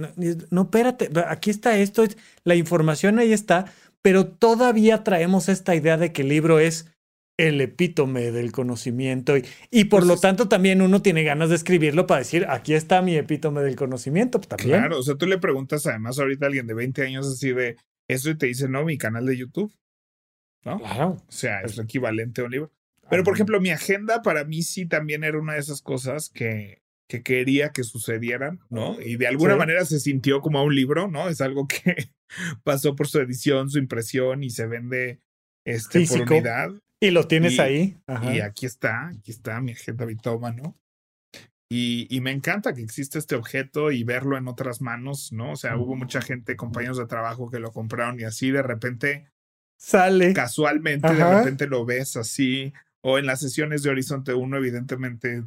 [0.52, 2.04] No, espérate, aquí está esto,
[2.44, 3.72] la información ahí está,
[4.02, 6.88] pero todavía traemos esta idea de que el libro es
[7.38, 11.56] el epítome del conocimiento y, y por pues lo tanto también uno tiene ganas de
[11.56, 14.40] escribirlo para decir, aquí está mi epítome del conocimiento.
[14.40, 14.80] Pues, también.
[14.80, 17.78] Claro, o sea, tú le preguntas además ahorita a alguien de 20 años así de
[18.08, 19.72] eso y te dice, no, mi canal de YouTube.
[20.62, 21.18] Claro.
[21.28, 22.72] O sea, es lo equivalente a un libro.
[23.10, 26.82] Pero, por ejemplo, mi agenda para mí sí también era una de esas cosas que,
[27.08, 29.00] que quería que sucedieran, ¿no?
[29.00, 31.30] Y de alguna manera se sintió como a un libro, ¿no?
[31.30, 32.10] Es algo que
[32.64, 35.22] pasó por su edición, su impresión y se vende
[35.64, 36.72] este, por unidad.
[37.00, 37.98] Y lo tienes ahí.
[38.24, 40.06] Y aquí está, aquí está mi agenda
[40.52, 40.78] ¿no?
[41.70, 45.52] Y, y, me encanta que exista este objeto y verlo en otras manos, ¿no?
[45.52, 49.28] O sea, hubo mucha gente, compañeros de trabajo que lo compraron y así de repente
[49.78, 50.34] sale.
[50.34, 52.74] Casualmente, de repente lo ves así.
[53.02, 55.43] O en las sesiones de Horizonte 1, evidentemente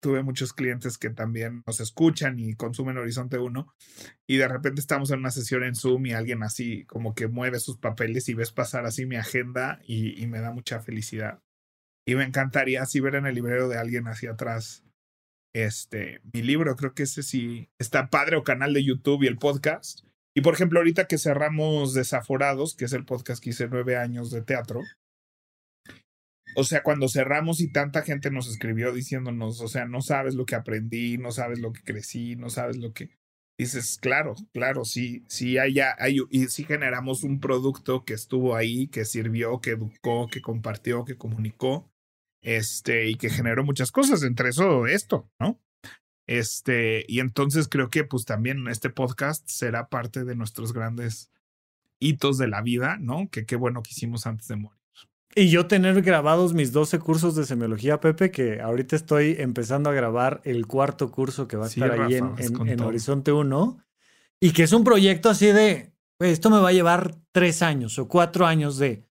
[0.00, 3.74] tuve muchos clientes que también nos escuchan y consumen Horizonte 1
[4.26, 7.60] y de repente estamos en una sesión en Zoom y alguien así como que mueve
[7.60, 11.40] sus papeles y ves pasar así mi agenda y, y me da mucha felicidad.
[12.06, 14.84] Y me encantaría así ver en el librero de alguien hacia atrás
[15.54, 19.38] este mi libro, creo que ese sí está padre o canal de YouTube y el
[19.38, 20.00] podcast
[20.38, 24.30] y por ejemplo, ahorita que cerramos Desaforados, que es el podcast que hice nueve años
[24.30, 24.82] de teatro,
[26.58, 30.44] o sea, cuando cerramos y tanta gente nos escribió diciéndonos, o sea, no sabes lo
[30.44, 33.10] que aprendí, no sabes lo que crecí, no sabes lo que
[33.56, 38.88] dices, claro, claro, sí, sí hay, hay y sí generamos un producto que estuvo ahí,
[38.88, 41.92] que sirvió, que educó, que compartió, que comunicó,
[42.42, 45.60] este, y que generó muchas cosas, entre eso esto, ¿no?
[46.26, 51.30] Este, y entonces creo que pues también este podcast será parte de nuestros grandes
[52.00, 53.28] hitos de la vida, ¿no?
[53.30, 54.77] Que qué bueno que hicimos antes de morir.
[55.38, 59.92] Y yo tener grabados mis 12 cursos de semiología, Pepe, que ahorita estoy empezando a
[59.92, 63.78] grabar el cuarto curso que va a estar ahí en, en, Horizonte 1,
[64.40, 68.08] y que es un proyecto así de, esto me va a llevar tres años o
[68.08, 69.04] cuatro años de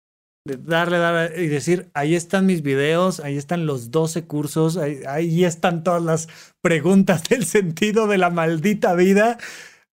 [0.44, 5.82] darle, darle y decir, ahí están mis videos, ahí están los 12 cursos, ahí, están
[5.82, 6.28] todas las
[6.60, 9.38] preguntas del sentido de la maldita vida,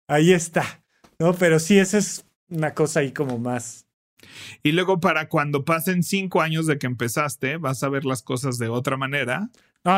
[0.09, 0.83] ahí está,
[1.17, 1.33] ¿no?
[1.33, 3.84] Pero sí, esa es una cosa ahí como más.
[4.63, 8.57] Y luego para cuando pasen cinco años de que empezaste, vas a ver las cosas
[8.57, 9.49] de otra manera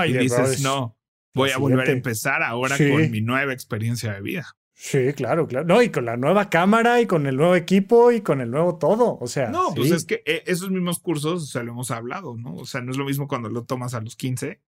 [0.07, 0.97] y dices, no,
[1.33, 4.55] voy a volver a empezar ahora con mi nueva experiencia de vida.
[4.79, 5.65] Sí, claro, claro.
[5.65, 8.77] No, y con la nueva cámara y con el nuevo equipo y con el nuevo
[8.77, 9.17] todo.
[9.19, 9.49] O sea.
[9.49, 12.53] No, pues es que eh, esos mismos cursos, o sea, lo hemos hablado, ¿no?
[12.55, 14.61] O sea, no es lo mismo cuando lo tomas a los 15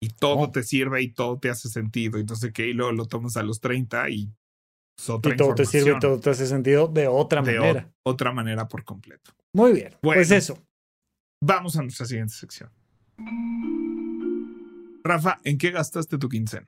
[0.00, 0.50] y todo Oh.
[0.50, 2.18] te sirve y todo te hace sentido.
[2.18, 4.32] Entonces, que y luego lo tomas a los 30 y
[4.96, 7.92] Y todo te sirve y todo te hace sentido de otra de manera.
[8.04, 9.32] otra manera por completo.
[9.52, 9.94] Muy bien.
[10.02, 10.18] Bueno.
[10.18, 10.58] Pues eso.
[11.42, 12.70] Vamos a nuestra siguiente sección.
[15.04, 16.66] Rafa, ¿en qué gastaste tu quincena?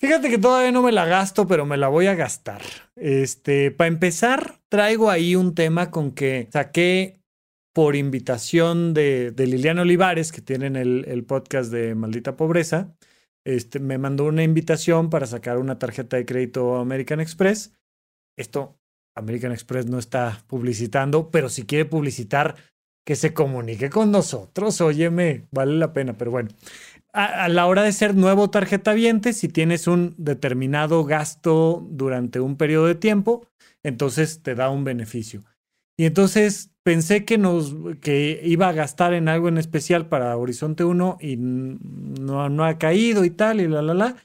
[0.00, 2.62] Fíjate que todavía no me la gasto, pero me la voy a gastar.
[2.94, 7.20] Este, para empezar, traigo ahí un tema con que saqué
[7.72, 12.94] por invitación de, de Liliana Olivares, que tienen el, el podcast de Maldita Pobreza.
[13.48, 17.72] Este, me mandó una invitación para sacar una tarjeta de crédito American Express.
[18.36, 18.78] Esto
[19.16, 22.56] American Express no está publicitando, pero si quiere publicitar,
[23.06, 24.80] que se comunique con nosotros.
[24.82, 26.50] Óyeme, vale la pena, pero bueno
[27.12, 32.40] a, a la hora de ser nuevo tarjeta viente, si tienes un determinado gasto durante
[32.40, 33.46] un periodo de tiempo,
[33.82, 35.44] entonces te da un beneficio.
[35.96, 40.84] Y entonces pensé que nos que iba a gastar en algo en especial para Horizonte
[40.84, 44.16] 1 y no, no ha caído y tal, y la la la.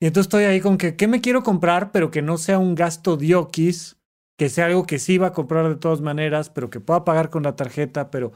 [0.00, 1.92] Y entonces estoy ahí con que, ¿qué me quiero comprar?
[1.92, 3.98] Pero que no sea un gasto diokis,
[4.38, 7.28] que sea algo que sí iba a comprar de todas maneras, pero que pueda pagar
[7.28, 8.32] con la tarjeta, pero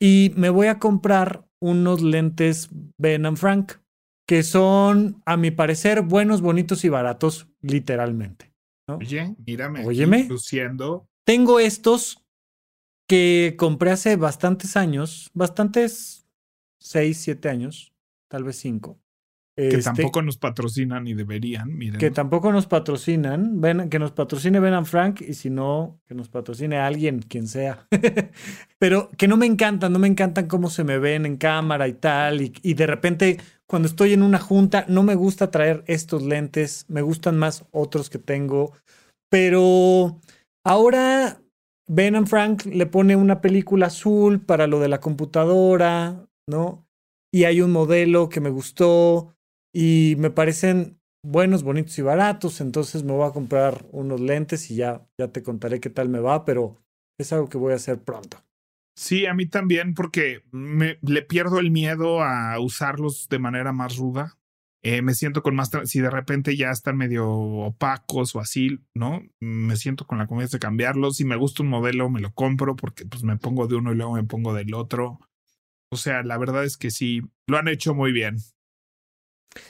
[0.00, 3.72] y me voy a comprar unos lentes Ben and Frank,
[4.26, 8.54] que son, a mi parecer, buenos, bonitos y baratos, literalmente.
[8.88, 9.84] Oye, mírame.
[9.84, 10.24] Óyeme.
[10.30, 11.10] Luciendo.
[11.26, 12.21] Tengo estos
[13.12, 16.26] que compré hace bastantes años, bastantes,
[16.78, 17.92] seis, siete años,
[18.26, 18.98] tal vez cinco.
[19.54, 21.76] Que Este, tampoco nos patrocinan ni deberían.
[21.76, 22.00] Miren.
[22.00, 26.30] que tampoco nos patrocinan, ven, que nos patrocine Ben Frank y si no, que nos
[26.30, 27.86] patrocine alguien, quien sea.
[28.78, 31.92] Pero que no me encantan, no me encantan cómo se me ven en cámara y
[31.92, 32.40] tal.
[32.40, 36.86] Y, y de repente, cuando estoy en una junta, no me gusta traer estos lentes,
[36.88, 38.72] me gustan más otros que tengo.
[39.28, 40.18] Pero
[40.64, 41.41] ahora
[41.94, 46.88] Ben and Frank le pone una película azul para lo de la computadora, ¿no?
[47.30, 49.36] Y hay un modelo que me gustó
[49.74, 54.76] y me parecen buenos, bonitos y baratos, entonces me voy a comprar unos lentes y
[54.76, 56.78] ya, ya te contaré qué tal me va, pero
[57.18, 58.38] es algo que voy a hacer pronto.
[58.96, 63.98] Sí, a mí también, porque me, le pierdo el miedo a usarlos de manera más
[63.98, 64.38] ruda.
[64.84, 65.70] Eh, me siento con más.
[65.84, 69.22] Si de repente ya están medio opacos o así, ¿no?
[69.40, 71.16] Me siento con la confianza de cambiarlos.
[71.16, 73.96] Si me gusta un modelo, me lo compro porque pues me pongo de uno y
[73.96, 75.20] luego me pongo del otro.
[75.90, 78.38] O sea, la verdad es que sí, lo han hecho muy bien.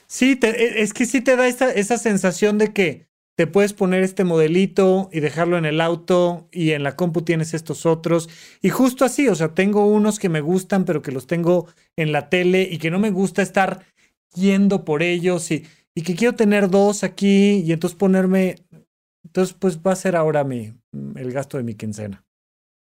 [0.06, 3.06] Sí, e- es que sí te da esa, esa sensación de que
[3.36, 7.54] te puedes poner este modelito y dejarlo en el auto y en la compu tienes
[7.54, 8.28] estos otros.
[8.60, 12.12] Y justo así, o sea, tengo unos que me gustan, pero que los tengo en
[12.12, 13.86] la tele y que no me gusta estar
[14.35, 15.64] yendo por ellos y,
[15.95, 18.57] y que quiero tener dos aquí y entonces ponerme...
[19.24, 20.74] Entonces, pues va a ser ahora mi,
[21.14, 22.24] el gasto de mi quincena.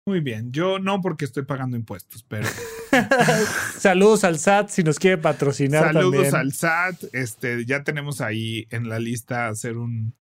[0.06, 0.52] Muy bien.
[0.52, 2.48] Yo no porque estoy pagando impuestos, pero
[3.78, 6.34] Saludos al SAT si nos quiere patrocinar saludos también.
[6.34, 7.04] al SAT.
[7.12, 10.14] Este, ya tenemos ahí en la lista hacer un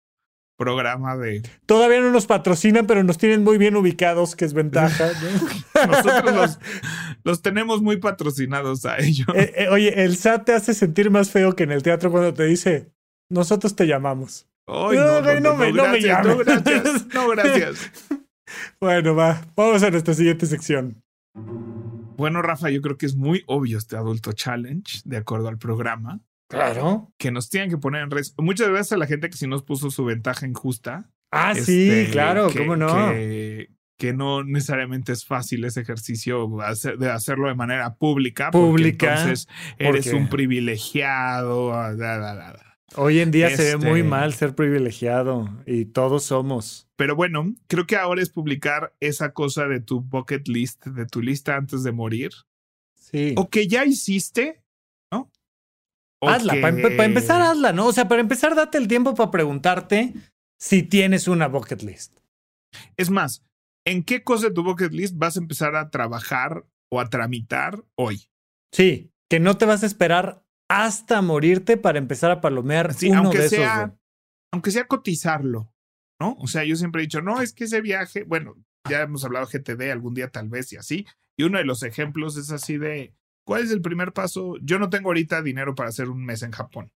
[0.56, 5.10] programa de Todavía no nos patrocinan, pero nos tienen muy bien ubicados, que es ventaja.
[5.22, 5.86] ¿no?
[5.86, 6.58] Nosotros los,
[7.24, 9.26] los tenemos muy patrocinados a ellos.
[9.34, 12.34] Eh, eh, oye, el SAT te hace sentir más feo que en el teatro cuando
[12.34, 12.90] te dice,
[13.30, 14.46] nosotros te llamamos.
[14.66, 16.46] Ay, no, no, no me- no me gracias, no, llames.
[16.64, 17.90] gracias, no, gracias.
[18.80, 21.00] Bueno, va, vamos a nuestra siguiente sección.
[22.16, 26.20] Bueno, Rafa, yo creo que es muy obvio este adulto challenge, de acuerdo al programa,
[26.48, 27.12] Claro.
[27.16, 28.34] que nos tienen que poner en redes.
[28.38, 31.08] Muchas gracias a la gente que sí nos puso su ventaja injusta.
[31.32, 32.88] Ah, sí, Este, claro, que- cómo no.
[33.12, 38.50] Que, que no necesariamente es fácil ese ejercicio hacer- de hacerlo de manera pública.
[38.50, 39.46] porque Pública, Entonces
[39.78, 41.74] eres porque- un privilegiado.
[41.74, 42.76] ah, da, da, da.
[42.96, 46.88] Hoy en día se ve Este- muy mal ser privilegiado y todos somos.
[46.96, 51.20] Pero bueno, creo que ahora es publicar esa cosa de tu bucket list, de tu
[51.22, 52.30] lista antes de morir.
[52.96, 53.34] Sí.
[53.36, 54.62] O que ya hiciste,
[55.12, 55.30] ¿no?
[56.22, 57.86] O hazla, que- para empezar, hazla, ¿no?
[57.86, 60.14] O sea, para empezar, date el tiempo para preguntarte
[60.58, 62.16] si tienes una bucket list.
[62.96, 63.44] Es más,
[63.86, 67.84] ¿en qué cosa de tu bucket list vas a empezar a trabajar o a tramitar
[67.96, 68.30] hoy?
[68.72, 73.18] Sí, que no te vas a esperar hasta morirte para empezar a palomear Sí, uno
[73.20, 73.58] aunque de esos.
[73.58, 74.00] sea- de-
[74.52, 75.72] Aunque sea cotizarlo,
[76.20, 76.34] ¿no?
[76.40, 78.56] O sea, yo siempre he dicho, no, es que ese viaje, bueno,
[78.88, 81.06] ya hemos hablado de GTD algún día tal vez y así.
[81.38, 83.14] Y uno de los ejemplos es así de,
[83.46, 84.56] ¿cuál es el primer paso?
[84.62, 86.90] Yo no tengo ahorita dinero para hacer un mes en Japón,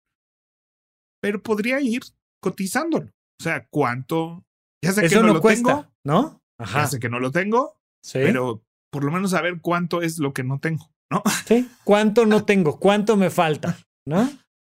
[1.21, 2.03] pero podría ir
[2.41, 3.07] cotizándolo.
[3.41, 4.45] O sea, ¿cuánto?
[4.85, 6.40] Ya sé que Eso no, no, lo cuesta, tengo, ¿no?
[6.65, 6.87] Ajá.
[6.87, 8.19] sé que no lo tengo, Sí.
[8.23, 11.23] pero por lo menos saber cuánto es lo que no tengo, ¿no?
[11.47, 11.69] sí.
[11.85, 12.79] ¿Cuánto no tengo?
[12.79, 13.77] ¿Cuánto me falta?
[14.07, 14.29] ¿No?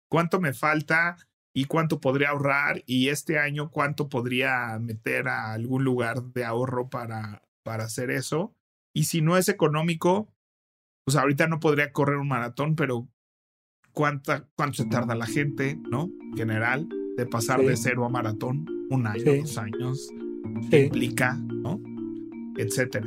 [0.09, 1.17] cuánto me falta
[1.53, 6.89] y cuánto podría ahorrar y este año cuánto podría meter a algún lugar de ahorro
[6.89, 8.55] para, para hacer eso.
[8.95, 10.33] Y si no es económico,
[11.05, 13.09] pues ahorita no podría correr un maratón, pero
[13.91, 16.09] cuánta, cuánto se tarda la gente, ¿no?
[16.31, 17.65] En general, de pasar Sí.
[17.65, 19.39] de cero a maratón, un año, Sí.
[19.41, 20.09] dos años,
[20.63, 20.69] Sí.
[20.69, 21.79] qué implica, ¿no?
[22.57, 23.05] Etcétera.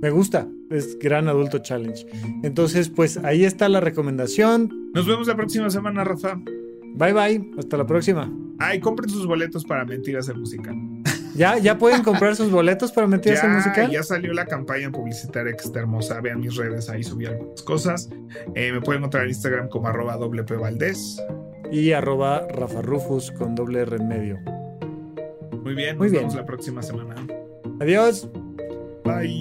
[0.00, 2.06] Me gusta, es Gran Adulto Challenge.
[2.42, 4.90] Entonces, pues ahí está la recomendación.
[4.94, 6.40] Nos vemos la próxima semana, Rafa.
[6.94, 8.32] Bye bye, hasta la próxima.
[8.58, 10.74] Ay, compren sus boletos para Mentiras el Musical.
[11.34, 13.90] ¿Ya, ya pueden comprar sus boletos para Mentiras el Musical?
[13.90, 16.20] ya salió la campaña publicitaria que está hermosa.
[16.20, 18.10] Vean mis redes, ahí subí algunas cosas.
[18.54, 21.22] Eh, me pueden encontrar en Instagram como arroba WP Valdés.
[21.70, 24.59] Y arroba Rafa Rufus con doble R en medio.
[25.62, 26.22] Muy bien, Muy nos bien.
[26.22, 27.14] vemos la próxima semana.
[27.80, 28.28] Adiós.
[29.04, 29.40] Bye.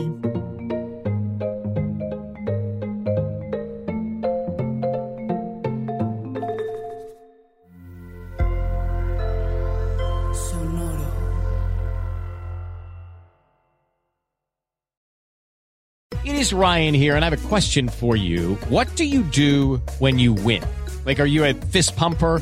[16.26, 18.56] It is Ryan here, and I have a question for you.
[18.68, 20.64] What do you do when you win?
[21.06, 22.42] Like, are you a fist pumper?